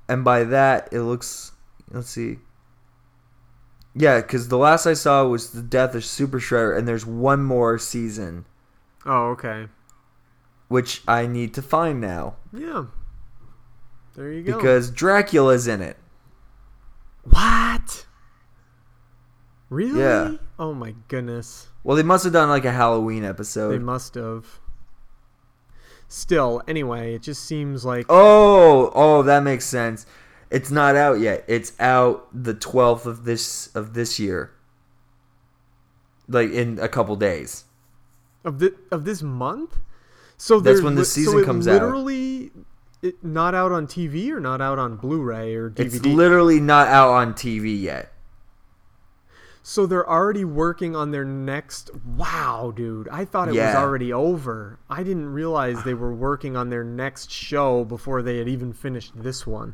[0.10, 1.54] and by that it looks.
[1.90, 2.40] Let's see.
[3.96, 7.42] Yeah, because the last I saw was the death of Super Shredder, and there's one
[7.44, 8.46] more season,
[9.06, 9.70] Oh, okay.
[10.68, 12.86] which I need to find now Yeah.
[14.16, 14.58] There you go.
[14.58, 15.98] because Dracula's in it.
[17.24, 18.06] what?
[19.70, 20.00] Really?
[20.00, 20.34] Yeah.
[20.58, 21.68] Oh my goodness.
[21.84, 23.72] Well, they must have done like a Halloween episode.
[23.72, 24.60] They must have.
[26.10, 30.06] Still, anyway, it just seems like Oh, oh, that makes sense.
[30.50, 31.44] It's not out yet.
[31.48, 34.52] It's out the 12th of this of this year.
[36.30, 37.66] Like in a couple days.
[38.46, 39.80] of the of this month.
[40.38, 41.82] So That's when the season so comes out.
[41.82, 42.52] literally,
[43.02, 45.86] It, not out on TV or not out on Blu-ray or DVD.
[45.86, 48.14] It's literally not out on TV yet.
[49.70, 51.92] So they're already working on their next.
[52.16, 53.10] Wow, dude!
[53.10, 54.80] I thought it was already over.
[54.90, 59.12] I didn't realize they were working on their next show before they had even finished
[59.22, 59.74] this one.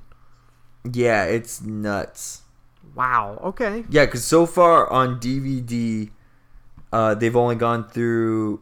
[0.91, 2.41] Yeah, it's nuts.
[2.95, 3.39] Wow.
[3.43, 3.85] Okay.
[3.87, 6.09] Yeah, because so far on DVD,
[6.91, 8.61] uh, they've only gone through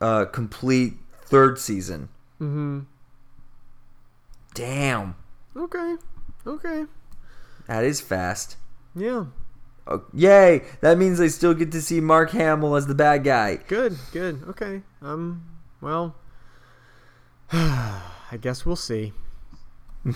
[0.00, 0.92] uh, complete
[1.24, 2.08] third season.
[2.40, 2.82] Mm-hmm.
[4.54, 5.16] Damn,
[5.56, 5.96] Okay.
[6.46, 6.84] Okay.
[7.66, 8.56] that is fast.
[8.94, 9.24] Yeah.
[9.86, 10.62] Oh, yay!
[10.80, 13.56] That means I still get to see Mark Hamill as the bad guy.
[13.68, 13.98] Good.
[14.12, 14.42] Good.
[14.48, 14.82] Okay.
[15.02, 15.44] Um.
[15.80, 16.16] Well.
[17.52, 19.12] I guess we'll see.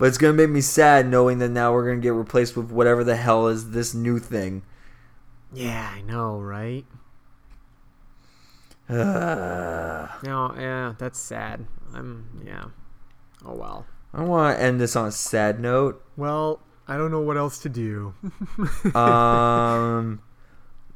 [0.00, 3.04] But it's gonna make me sad knowing that now we're gonna get replaced with whatever
[3.04, 4.62] the hell is this new thing.
[5.52, 6.86] Yeah, I know, right?
[8.88, 11.66] Uh, No, yeah, that's sad.
[11.92, 12.42] I'm.
[12.46, 12.64] Yeah.
[13.44, 13.84] Oh well.
[14.14, 16.02] I want to end this on a sad note.
[16.16, 18.14] Well, I don't know what else to do.
[18.96, 20.20] Um,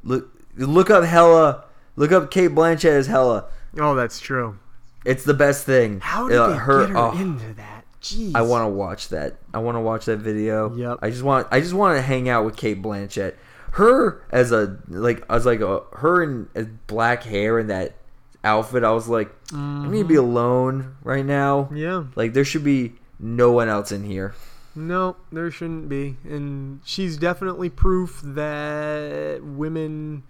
[0.03, 1.63] look, look up Hela.
[1.95, 3.45] Look up Cate Blanchett as Hela.
[3.79, 4.57] oh, that's true.
[5.05, 5.99] It's the best thing.
[6.01, 7.85] How did Uh, they get her oh, into that?
[8.01, 8.33] Jeez.
[8.35, 9.37] I want to watch that.
[9.53, 10.75] I want to watch that video.
[10.75, 10.99] Yep.
[11.01, 11.47] I just want.
[11.51, 13.35] I just want to hang out with Cate Blanchett.
[13.71, 17.95] Her as a like as like a her in as black hair and that
[18.43, 18.83] outfit.
[18.83, 21.63] I was like, I need to be alone right now.
[21.63, 21.77] Mm-hmm.
[21.77, 22.03] Yeah.
[22.15, 24.33] Like there should be no one else in here.
[24.75, 26.17] No, there shouldn't be.
[26.23, 30.23] And she's definitely proof that women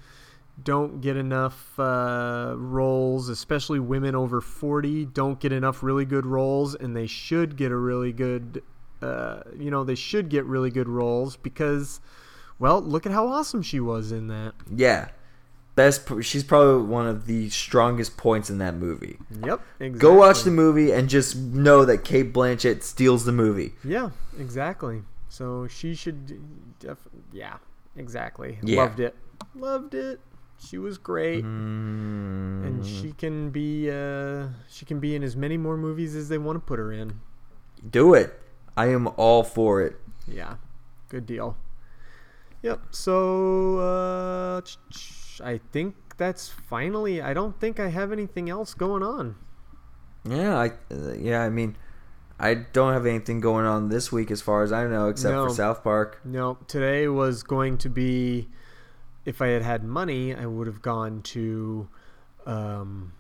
[0.64, 6.76] don't get enough uh, roles, especially women over 40, don't get enough really good roles,
[6.76, 8.64] and they should get a really good,
[9.02, 12.00] uh, you know, they should get really good roles because,
[12.58, 14.54] well, look at how awesome she was in that.
[14.74, 15.10] Yeah.
[15.76, 16.10] Best.
[16.22, 19.18] She's probably one of the strongest points in that movie.
[19.44, 20.00] Yep, exactly.
[20.00, 23.74] Go watch the movie and just know that Cate Blanchett steals the movie.
[23.84, 25.04] Yeah, exactly.
[25.28, 27.58] So she should, def- yeah,
[27.98, 28.58] exactly.
[28.64, 28.84] Yeah.
[28.84, 29.16] Loved it.
[29.54, 30.22] Loved it.
[30.58, 32.66] She was great, Mm.
[32.66, 36.38] and she can be, uh, she can be in as many more movies as they
[36.38, 37.20] want to put her in.
[37.88, 38.40] Do it.
[38.78, 40.00] I am all for it.
[40.26, 40.56] Yeah,
[41.10, 41.58] good deal.
[42.62, 42.80] Yep.
[42.92, 47.22] So uh, ch- ch- I think that's finally.
[47.22, 49.36] I don't think I have anything else going on.
[50.28, 51.76] Yeah, I uh, yeah, I mean,
[52.40, 55.48] I don't have anything going on this week as far as I know, except No.
[55.48, 56.20] for South Park.
[56.26, 58.50] No, today was going to be.
[59.26, 61.90] If I had had money, I would have gone to,
[62.46, 63.14] um,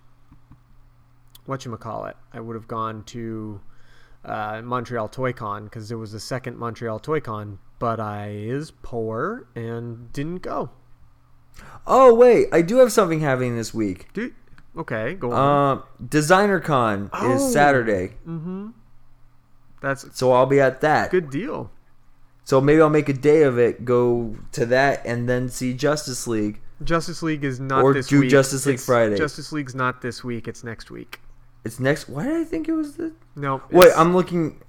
[1.45, 2.15] what you call it?
[2.31, 3.59] I would have gone to
[4.23, 8.71] uh, Montreal Toy Con because it was the second Montreal Toy Con, but I is
[8.83, 10.69] poor and didn't go.
[11.87, 14.11] Oh wait, I do have something happening this week.
[14.13, 14.33] Dude,
[14.77, 15.77] Okay, go on.
[15.77, 17.31] Um, Designer Con Oh.
[17.35, 18.15] is Saturday,
[19.81, 21.11] That's so I'll be at that.
[21.11, 21.71] good deal.
[22.43, 26.27] So maybe I'll make a day of it, go to that, and then see Justice
[26.27, 26.61] League.
[26.83, 28.29] Justice League is not Or this do week.
[28.29, 29.17] Justice League It's- Friday.
[29.17, 30.47] Justice League's not this week.
[30.47, 31.21] It's next week.
[31.63, 32.07] It's next.
[32.09, 33.13] Why did I think it was the?
[33.35, 33.61] No.
[33.71, 34.61] Wait, I'm looking.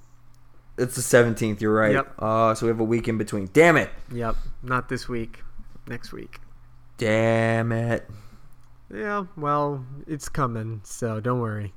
[0.79, 1.61] It's the 17th.
[1.61, 1.93] You're right.
[1.93, 2.15] Yep.
[2.19, 3.49] Uh, so we have a week in between.
[3.53, 3.91] Damn it!
[4.13, 4.37] Yep.
[4.63, 5.43] Not this week.
[5.89, 6.39] Next week.
[6.99, 8.09] Damn it!
[8.93, 9.27] Yeah.
[9.37, 10.81] Well, it's coming.
[10.85, 11.75] So don't worry.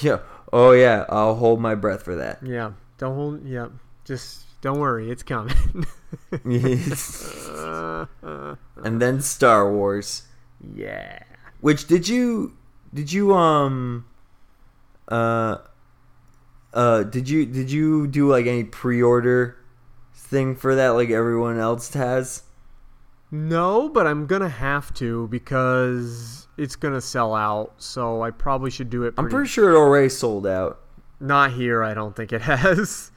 [0.00, 0.18] Yeah.
[0.52, 1.06] Oh yeah.
[1.08, 2.42] I'll hold my breath for that.
[2.42, 2.72] Yeah.
[2.98, 3.46] Don't hold.
[3.46, 3.68] Yeah.
[4.04, 5.10] Just don't worry.
[5.10, 5.86] It's coming.
[6.44, 8.06] and
[9.00, 10.22] then Star Wars.
[10.74, 11.20] yeah.
[11.60, 12.56] Which did you
[12.92, 14.06] did you um
[15.08, 15.58] uh
[16.74, 19.56] uh did you did you do like any pre-order
[20.14, 22.42] thing for that like everyone else has?
[23.30, 27.74] No, but I'm gonna have to because it's gonna sell out.
[27.76, 29.14] So I probably should do it.
[29.18, 30.80] I'm pretty sure it already sold out.
[31.20, 31.82] Not here.
[31.82, 33.10] I don't think it has.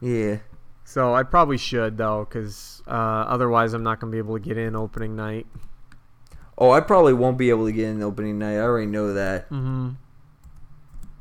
[0.00, 0.38] Yeah.
[0.84, 4.58] So I probably should though, because uh, otherwise I'm not gonna be able to get
[4.58, 5.46] in opening night.
[6.58, 8.54] Oh, I probably won't be able to get in opening night.
[8.56, 9.48] I already know that.
[9.50, 9.90] Mm-hmm.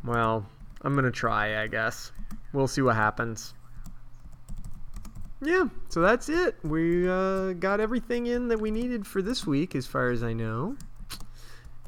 [0.06, 0.46] Well,
[0.82, 1.62] I'm gonna try.
[1.62, 2.12] I guess
[2.54, 3.54] we'll see what happens.
[5.46, 6.56] Yeah, so that's it.
[6.64, 10.34] We uh, got everything in that we needed for this week, as far as I
[10.34, 10.76] know.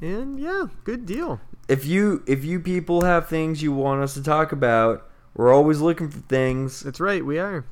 [0.00, 1.40] And yeah, good deal.
[1.68, 5.80] If you if you people have things you want us to talk about, we're always
[5.80, 7.64] looking for things That's right, we are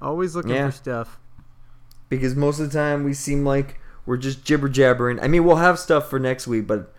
[0.00, 0.70] always looking Yeah.
[0.70, 1.18] for stuff.
[2.08, 5.18] because most of the time we seem like we're just jibber jabbering.
[5.20, 6.92] I mean, we'll have stuff for next week, but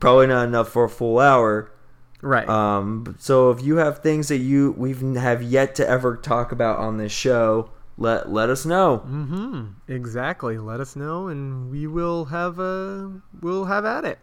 [0.00, 1.70] probably not enough for a full hour.
[2.22, 2.48] Right.
[2.48, 6.78] Um, so if you have things that you we've have yet to ever talk about
[6.78, 8.98] on this show, let let us know.
[9.06, 9.66] mm-hmm.
[9.92, 10.58] Exactly.
[10.58, 14.18] Let us know, and we will have a we'll have at it.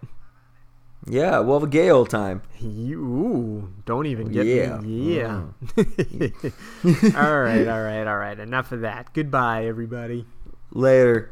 [1.07, 2.43] Yeah, we'll have a gay old time.
[2.59, 4.77] You ooh, don't even get Yeah.
[4.77, 5.17] me.
[5.17, 5.41] Yeah.
[7.15, 8.37] all right, all right, all right.
[8.39, 9.11] Enough of that.
[9.13, 10.25] Goodbye, everybody.
[10.71, 11.31] Later.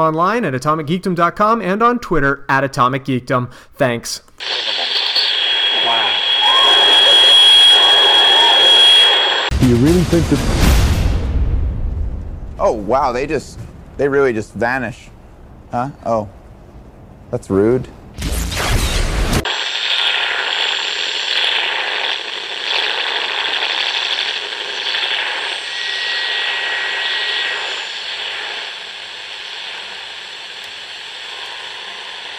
[0.00, 3.50] online at atomicgeekdom.com and on Twitter at Atomic Geekdom.
[3.74, 4.22] Thanks.
[9.60, 10.66] Do you really think that
[12.58, 13.58] Oh, wow, they just,
[13.96, 15.08] they really just vanish.
[15.70, 15.90] Huh?
[16.04, 16.28] Oh,
[17.30, 17.88] that's rude.